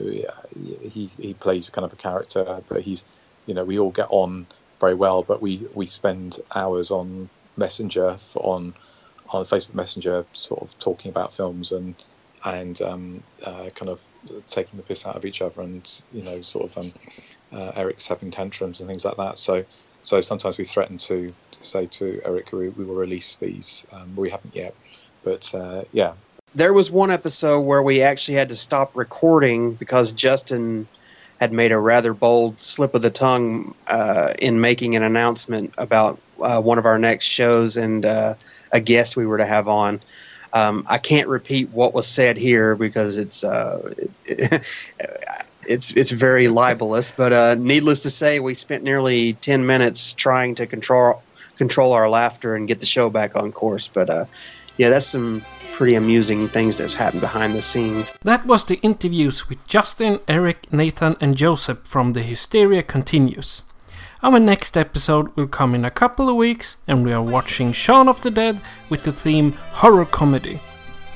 he 0.90 1.10
he 1.18 1.34
plays 1.34 1.70
kind 1.70 1.84
of 1.84 1.92
a 1.92 1.96
character, 1.96 2.62
but 2.68 2.82
he's 2.82 3.04
you 3.46 3.54
know 3.54 3.64
we 3.64 3.78
all 3.78 3.90
get 3.90 4.08
on 4.10 4.46
very 4.80 4.94
well, 4.94 5.22
but 5.22 5.40
we 5.42 5.66
we 5.74 5.86
spend 5.86 6.38
hours 6.54 6.90
on 6.90 7.28
Messenger 7.56 8.16
on 8.34 8.74
on 9.28 9.44
Facebook 9.44 9.74
Messenger, 9.74 10.24
sort 10.32 10.62
of 10.62 10.78
talking 10.78 11.10
about 11.10 11.32
films 11.32 11.72
and 11.72 11.94
and 12.44 12.80
um, 12.82 13.22
uh, 13.44 13.68
kind 13.74 13.90
of 13.90 14.00
taking 14.48 14.76
the 14.76 14.82
piss 14.82 15.06
out 15.06 15.16
of 15.16 15.24
each 15.24 15.42
other, 15.42 15.62
and 15.62 15.90
you 16.12 16.22
know, 16.22 16.42
sort 16.42 16.70
of 16.70 16.78
um, 16.78 16.92
uh, 17.52 17.72
Eric's 17.76 18.08
having 18.08 18.30
tantrums 18.30 18.80
and 18.80 18.88
things 18.88 19.04
like 19.04 19.16
that. 19.16 19.38
So 19.38 19.64
so 20.02 20.20
sometimes 20.20 20.58
we 20.58 20.64
threaten 20.64 20.98
to, 20.98 21.32
say 21.60 21.86
to 21.86 22.20
Eric, 22.24 22.52
we, 22.52 22.68
we 22.70 22.84
will 22.84 22.94
release 22.94 23.36
these. 23.36 23.84
Um, 23.92 24.16
we 24.16 24.30
haven't 24.30 24.54
yet, 24.54 24.74
but 25.22 25.54
uh, 25.54 25.84
yeah. 25.92 26.14
There 26.54 26.72
was 26.72 26.90
one 26.90 27.10
episode 27.10 27.60
where 27.60 27.82
we 27.82 28.02
actually 28.02 28.34
had 28.34 28.48
to 28.48 28.56
stop 28.56 28.96
recording 28.96 29.74
because 29.74 30.12
Justin 30.12 30.88
had 31.40 31.52
made 31.54 31.72
a 31.72 31.78
rather 31.78 32.12
bold 32.12 32.60
slip 32.60 32.94
of 32.94 33.00
the 33.00 33.10
tongue 33.10 33.74
uh, 33.86 34.34
in 34.38 34.60
making 34.60 34.94
an 34.94 35.02
announcement 35.02 35.72
about 35.78 36.20
uh, 36.38 36.60
one 36.60 36.78
of 36.78 36.84
our 36.84 36.98
next 36.98 37.24
shows 37.24 37.78
and 37.78 38.04
uh, 38.04 38.34
a 38.70 38.80
guest 38.80 39.16
we 39.16 39.24
were 39.24 39.38
to 39.38 39.46
have 39.46 39.66
on. 39.66 40.00
Um, 40.52 40.84
I 40.88 40.98
can't 40.98 41.28
repeat 41.28 41.70
what 41.70 41.94
was 41.94 42.06
said 42.06 42.36
here 42.36 42.76
because 42.76 43.16
it's 43.16 43.42
uh, 43.42 43.90
it, 44.26 44.50
it's 45.66 45.92
it's 45.92 46.10
very 46.10 46.48
libelous. 46.48 47.12
But 47.12 47.32
uh, 47.32 47.54
needless 47.54 48.00
to 48.00 48.10
say, 48.10 48.38
we 48.40 48.54
spent 48.54 48.82
nearly 48.82 49.32
ten 49.32 49.64
minutes 49.64 50.12
trying 50.12 50.56
to 50.56 50.66
control 50.66 51.22
control 51.56 51.92
our 51.92 52.10
laughter 52.10 52.54
and 52.54 52.68
get 52.68 52.80
the 52.80 52.86
show 52.86 53.08
back 53.08 53.36
on 53.36 53.52
course. 53.52 53.88
But 53.88 54.10
uh, 54.10 54.24
yeah, 54.76 54.90
that's 54.90 55.06
some 55.06 55.42
pretty 55.72 55.94
amusing 55.94 56.46
things 56.46 56.78
that's 56.78 56.94
happened 56.94 57.20
behind 57.20 57.54
the 57.54 57.62
scenes. 57.62 58.12
That 58.22 58.46
was 58.46 58.64
the 58.64 58.80
interviews 58.80 59.48
with 59.48 59.66
Justin, 59.66 60.20
Eric, 60.28 60.72
Nathan, 60.72 61.16
and 61.20 61.36
Joseph 61.36 61.80
from 61.84 62.12
The 62.12 62.22
Hysteria 62.22 62.82
Continues. 62.82 63.62
Our 64.22 64.38
next 64.38 64.76
episode 64.76 65.34
will 65.34 65.48
come 65.48 65.74
in 65.74 65.84
a 65.84 65.90
couple 65.90 66.28
of 66.28 66.36
weeks, 66.36 66.76
and 66.86 67.04
we 67.04 67.12
are 67.12 67.22
watching 67.22 67.72
Shaun 67.72 68.08
of 68.08 68.20
the 68.20 68.30
Dead 68.30 68.60
with 68.90 69.04
the 69.04 69.12
theme 69.12 69.52
horror 69.52 70.04
comedy. 70.04 70.60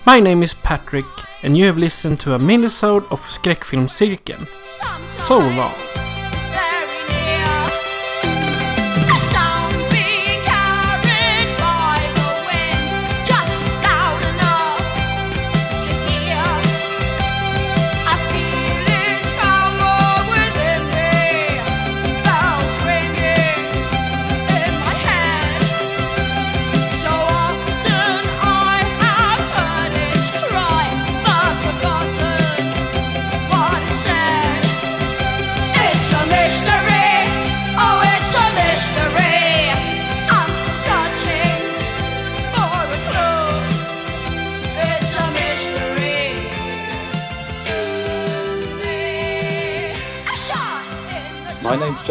My 0.07 0.21
name 0.21 0.43
is 0.43 0.55
Patrick, 0.55 1.05
and 1.43 1.57
you 1.57 1.67
have 1.67 1.77
listened 1.77 2.21
to 2.21 2.35
a 2.35 2.39
minisode 2.39 3.11
of 3.11 3.21
Skräckfilmscirkeln. 3.21 4.47
So 5.13 5.39
long! 5.39 6.04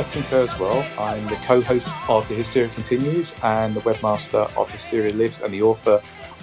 Justin 0.04 0.24
Kerswell. 0.24 1.00
I'm 1.00 1.24
the 1.28 1.38
co-host 1.48 1.96
of 2.10 2.28
The 2.28 2.36
Hysteria 2.36 2.68
Continues 2.68 3.34
and 3.42 3.74
the 3.74 3.80
webmaster 3.80 4.54
of 4.58 4.70
Hysteria 4.70 5.13
Lives 5.13 5.42
and 5.42 5.54
the 5.54 5.62
author 5.62 6.02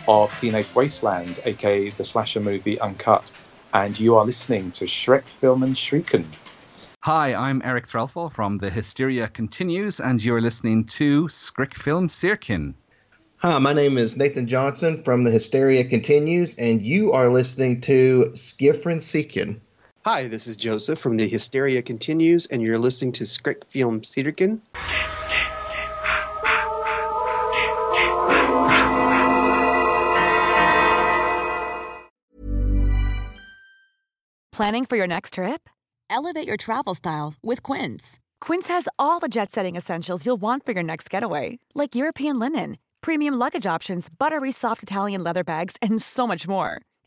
of 0.08 0.34
Teenage 0.40 0.74
Wasteland, 0.74 1.38
aka 1.44 1.90
the 1.90 2.02
slasher 2.02 2.40
movie 2.40 2.80
Uncut. 2.80 3.30
And 3.74 4.00
you 4.00 4.16
are 4.16 4.24
listening 4.24 4.70
to 4.70 4.86
Skräckfilmscirkeln. 4.86 6.24
Hi, 7.04 7.34
I'm 7.34 7.60
Eric 7.62 7.86
Threlfall 7.86 8.32
from 8.32 8.56
The 8.56 8.70
Hysteria 8.70 9.28
Continues, 9.28 10.00
and 10.00 10.24
you're 10.24 10.40
listening 10.40 10.84
to 10.84 11.24
Skräckfilmscirkeln. 11.24 12.72
Hi, 13.36 13.58
my 13.58 13.74
name 13.74 13.98
is 13.98 14.16
Nathan 14.16 14.48
Johnson 14.48 15.02
from 15.02 15.24
The 15.24 15.32
Hysteria 15.32 15.84
Continues, 15.84 16.54
and 16.56 16.80
you 16.80 17.12
are 17.12 17.30
listening 17.30 17.82
to 17.82 18.30
Skräckfilmscirkeln. 18.32 19.60
Hi, 20.06 20.28
this 20.28 20.46
is 20.46 20.56
Joseph 20.56 20.98
from 20.98 21.18
The 21.18 21.28
Hysteria 21.28 21.82
Continues, 21.82 22.46
and 22.46 22.62
you're 22.62 22.78
listening 22.78 23.12
to 23.12 23.24
Skräckfilmscirkeln. 23.24 24.60
Planning 34.52 34.86
for 34.86 34.96
your 34.96 35.06
next 35.06 35.34
trip? 35.34 35.68
Elevate 36.08 36.48
your 36.48 36.56
travel 36.56 36.94
style 36.94 37.34
with 37.42 37.62
Quince. 37.62 38.18
Quince 38.40 38.68
has 38.68 38.88
all 38.98 39.20
the 39.20 39.28
jet 39.28 39.52
setting 39.52 39.76
essentials 39.76 40.24
you'll 40.24 40.38
want 40.38 40.64
for 40.64 40.72
your 40.72 40.82
next 40.82 41.10
getaway, 41.10 41.58
like 41.74 41.94
European 41.94 42.38
linen, 42.38 42.78
premium 43.02 43.34
luggage 43.34 43.66
options, 43.66 44.08
buttery 44.08 44.50
soft 44.50 44.82
Italian 44.82 45.22
leather 45.22 45.44
bags, 45.44 45.76
and 45.82 46.00
so 46.00 46.26
much 46.26 46.48
more. 46.48 46.80